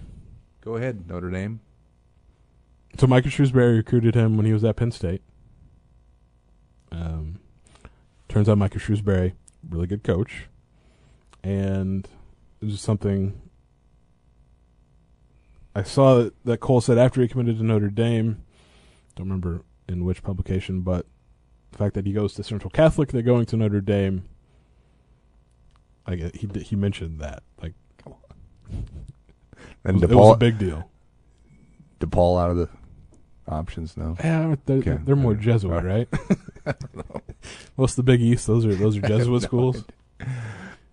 Go 0.60 0.76
ahead, 0.76 1.08
Notre 1.08 1.30
Dame. 1.30 1.60
so 2.98 3.06
Micah 3.06 3.28
Shrewsberry 3.28 3.76
recruited 3.76 4.14
him 4.14 4.36
when 4.36 4.46
he 4.46 4.52
was 4.52 4.64
at 4.64 4.76
Penn 4.76 4.90
State. 4.92 5.22
Um, 6.92 7.38
turns 8.28 8.48
out 8.48 8.58
Micah 8.58 8.78
Shrewsberry, 8.78 9.32
really 9.68 9.86
good 9.86 10.04
coach, 10.04 10.46
and 11.42 12.06
it 12.60 12.64
was 12.66 12.80
something 12.80 13.40
I 15.74 15.82
saw 15.82 16.28
that 16.44 16.60
Cole 16.60 16.80
said 16.80 16.98
after 16.98 17.20
he 17.22 17.28
committed 17.28 17.58
to 17.58 17.64
Notre 17.64 17.88
Dame. 17.88 18.42
Don't 19.16 19.26
remember 19.26 19.62
in 19.88 20.04
which 20.04 20.22
publication, 20.22 20.80
but 20.82 21.06
the 21.72 21.78
fact 21.78 21.94
that 21.94 22.06
he 22.06 22.12
goes 22.12 22.34
to 22.34 22.42
Central 22.42 22.70
Catholic, 22.70 23.10
they're 23.10 23.22
going 23.22 23.46
to 23.46 23.56
Notre 23.56 23.80
Dame. 23.80 24.24
I 26.06 26.14
get, 26.16 26.36
he 26.36 26.48
he 26.60 26.74
mentioned 26.76 27.20
that 27.20 27.42
like 27.62 27.74
come 28.02 28.14
on, 28.14 28.84
And 29.84 30.02
it 30.02 30.08
was, 30.08 30.10
it 30.10 30.14
was 30.14 30.28
a 30.30 30.34
DePaul, 30.34 30.38
big 30.38 30.58
deal. 30.58 30.90
DePaul 32.00 32.40
out 32.42 32.50
of 32.50 32.56
the 32.56 32.68
options 33.46 33.96
now. 33.96 34.16
Yeah, 34.20 34.56
they're, 34.66 34.78
Okay. 34.78 34.98
they're 35.04 35.16
more 35.16 35.32
Okay. 35.32 35.42
Jesuit, 35.42 35.72
All 35.72 35.82
right? 35.82 36.08
What's 37.76 37.94
the 37.94 38.02
Big 38.02 38.20
East? 38.20 38.46
Those 38.46 38.64
are 38.66 38.74
those 38.74 38.96
are 38.96 39.00
Jesuit 39.08 39.42
schools. 39.42 39.84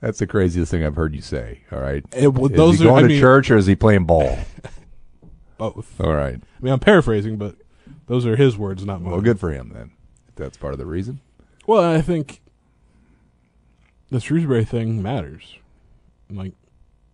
That's 0.01 0.19
the 0.19 0.27
craziest 0.27 0.69
thing 0.71 0.83
I've 0.85 0.95
heard 0.95 1.15
you 1.15 1.21
say. 1.21 1.61
All 1.71 1.79
right. 1.79 2.03
It- 2.15 2.27
well, 2.33 2.51
is 2.51 2.57
those 2.57 2.79
he 2.79 2.85
are 2.85 2.89
going 2.89 3.05
I 3.05 3.07
to 3.07 3.13
mean, 3.13 3.19
church 3.19 3.49
or 3.49 3.57
is 3.57 3.65
he 3.65 3.75
playing 3.75 4.05
ball? 4.05 4.37
both. 5.57 5.99
All 6.01 6.13
right. 6.13 6.35
I 6.35 6.61
mean, 6.63 6.73
I'm 6.73 6.79
paraphrasing, 6.79 7.37
but 7.37 7.55
those 8.07 8.25
are 8.25 8.35
his 8.35 8.57
words, 8.57 8.85
not 8.85 9.01
mine. 9.01 9.11
Well, 9.11 9.21
good 9.21 9.39
for 9.39 9.51
him 9.51 9.71
then. 9.73 9.91
That's 10.35 10.57
part 10.57 10.73
of 10.73 10.79
the 10.79 10.85
reason. 10.85 11.21
Well, 11.67 11.83
I 11.83 12.01
think 12.01 12.41
the 14.09 14.17
Shrewsberry 14.17 14.67
thing 14.67 15.01
matters. 15.01 15.57
Like 16.29 16.53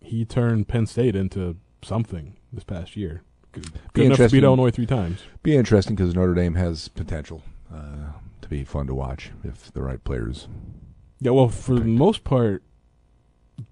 he 0.01 0.25
turned 0.25 0.67
Penn 0.67 0.87
State 0.87 1.15
into 1.15 1.57
something 1.83 2.35
this 2.51 2.63
past 2.63 2.95
year. 2.95 3.23
Good, 3.51 3.71
good 3.93 4.05
enough 4.05 4.17
to 4.17 4.29
beat 4.29 4.43
Illinois 4.43 4.71
three 4.71 4.85
times. 4.85 5.21
Be 5.43 5.55
interesting 5.55 5.95
because 5.95 6.15
Notre 6.15 6.33
Dame 6.33 6.55
has 6.55 6.87
potential 6.87 7.43
uh, 7.73 8.13
to 8.41 8.49
be 8.49 8.63
fun 8.63 8.87
to 8.87 8.93
watch 8.93 9.31
if 9.43 9.71
the 9.73 9.81
right 9.81 10.01
players. 10.03 10.47
Yeah, 11.19 11.31
well, 11.31 11.49
for 11.49 11.75
the 11.75 11.85
most 11.85 12.23
part, 12.23 12.63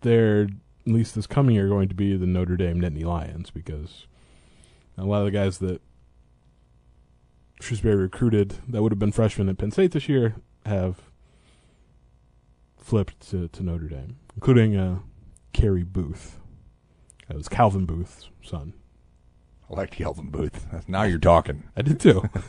they're 0.01 0.43
at 0.43 0.49
least 0.93 1.15
this 1.15 1.27
coming 1.27 1.55
year 1.55 1.67
going 1.67 1.89
to 1.89 1.95
be 1.95 2.15
the 2.15 2.27
Notre 2.27 2.57
Dame 2.57 2.81
Nittany 2.81 3.05
Lions 3.05 3.51
because 3.51 4.05
a 4.97 5.05
lot 5.05 5.19
of 5.19 5.25
the 5.25 5.31
guys 5.31 5.59
that 5.59 5.81
Shrewsberry 7.59 7.99
recruited 7.99 8.55
that 8.67 8.81
would 8.81 8.91
have 8.91 8.99
been 8.99 9.11
freshmen 9.11 9.49
at 9.49 9.57
Penn 9.57 9.71
State 9.71 9.91
this 9.91 10.07
year 10.07 10.35
have 10.65 11.01
flipped 12.77 13.29
to, 13.29 13.47
to 13.49 13.63
Notre 13.63 13.87
Dame, 13.87 14.17
including 14.35 14.75
uh, 14.75 14.99
Carey 15.53 15.83
Booth. 15.83 16.39
That 17.27 17.37
was 17.37 17.49
Calvin 17.49 17.85
Booth's 17.85 18.29
son. 18.41 18.73
I 19.69 19.75
liked 19.75 19.93
Calvin 19.93 20.29
Booth. 20.29 20.65
Now 20.87 21.03
you're 21.03 21.19
talking. 21.19 21.63
I 21.75 21.81
did 21.83 21.99
too. 21.99 22.23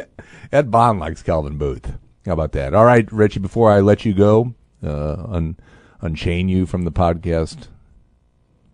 Ed 0.52 0.70
Bond 0.70 1.00
likes 1.00 1.22
Calvin 1.22 1.58
Booth. 1.58 1.92
How 2.24 2.32
about 2.32 2.52
that? 2.52 2.74
All 2.74 2.84
right, 2.84 3.10
Richey. 3.12 3.40
Before 3.40 3.70
I 3.70 3.80
let 3.80 4.04
you 4.04 4.14
go, 4.14 4.54
uh, 4.82 5.24
un- 5.28 5.56
unchain 6.00 6.48
you 6.48 6.66
from 6.66 6.84
the 6.84 6.92
podcast 6.92 7.68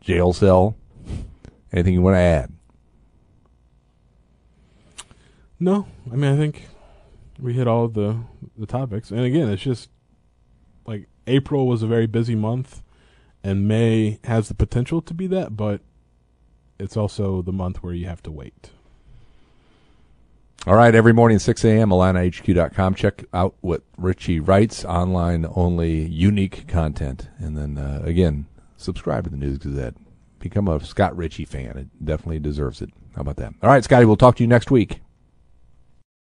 jail 0.00 0.32
cell. 0.32 0.76
Anything 1.72 1.94
you 1.94 2.02
want 2.02 2.14
to 2.14 2.20
add? 2.20 2.52
No, 5.60 5.86
I 6.10 6.16
mean 6.16 6.32
I 6.32 6.36
think 6.36 6.68
we 7.38 7.54
hit 7.54 7.66
all 7.66 7.88
the 7.88 8.18
the 8.56 8.66
topics, 8.66 9.10
and 9.10 9.20
again, 9.20 9.48
it's 9.48 9.62
just 9.62 9.90
like 10.86 11.08
April 11.26 11.66
was 11.66 11.82
a 11.82 11.86
very 11.86 12.06
busy 12.06 12.34
month, 12.34 12.82
and 13.42 13.68
May 13.68 14.18
has 14.24 14.48
the 14.48 14.54
potential 14.54 15.00
to 15.02 15.14
be 15.14 15.26
that, 15.28 15.56
but 15.56 15.80
it's 16.78 16.96
also 16.96 17.42
the 17.42 17.52
month 17.52 17.82
where 17.82 17.94
you 17.94 18.06
have 18.06 18.22
to 18.24 18.30
wait. 18.30 18.70
All 20.66 20.74
right, 20.74 20.94
every 20.94 21.12
morning 21.12 21.38
6 21.38 21.64
a.m. 21.64 21.90
IlliniHQ.com. 21.90 22.94
Check 22.94 23.24
out 23.32 23.54
what 23.60 23.82
Richey 23.96 24.40
writes, 24.40 24.84
online 24.84 25.46
only, 25.54 26.02
unique 26.02 26.66
content. 26.66 27.28
And 27.38 27.56
then, 27.56 27.78
uh, 27.78 28.02
again, 28.04 28.46
subscribe 28.76 29.24
to 29.24 29.30
the 29.30 29.36
News 29.36 29.58
Gazette. 29.58 29.94
Become 30.40 30.68
a 30.68 30.84
Scott 30.84 31.16
Richey 31.16 31.44
fan. 31.44 31.76
It 31.78 32.04
definitely 32.04 32.40
deserves 32.40 32.82
it. 32.82 32.90
How 33.14 33.22
about 33.22 33.36
that? 33.36 33.54
All 33.62 33.70
right, 33.70 33.82
Scotty, 33.84 34.04
we'll 34.04 34.16
talk 34.16 34.36
to 34.36 34.42
you 34.42 34.48
next 34.48 34.70
week. 34.70 35.00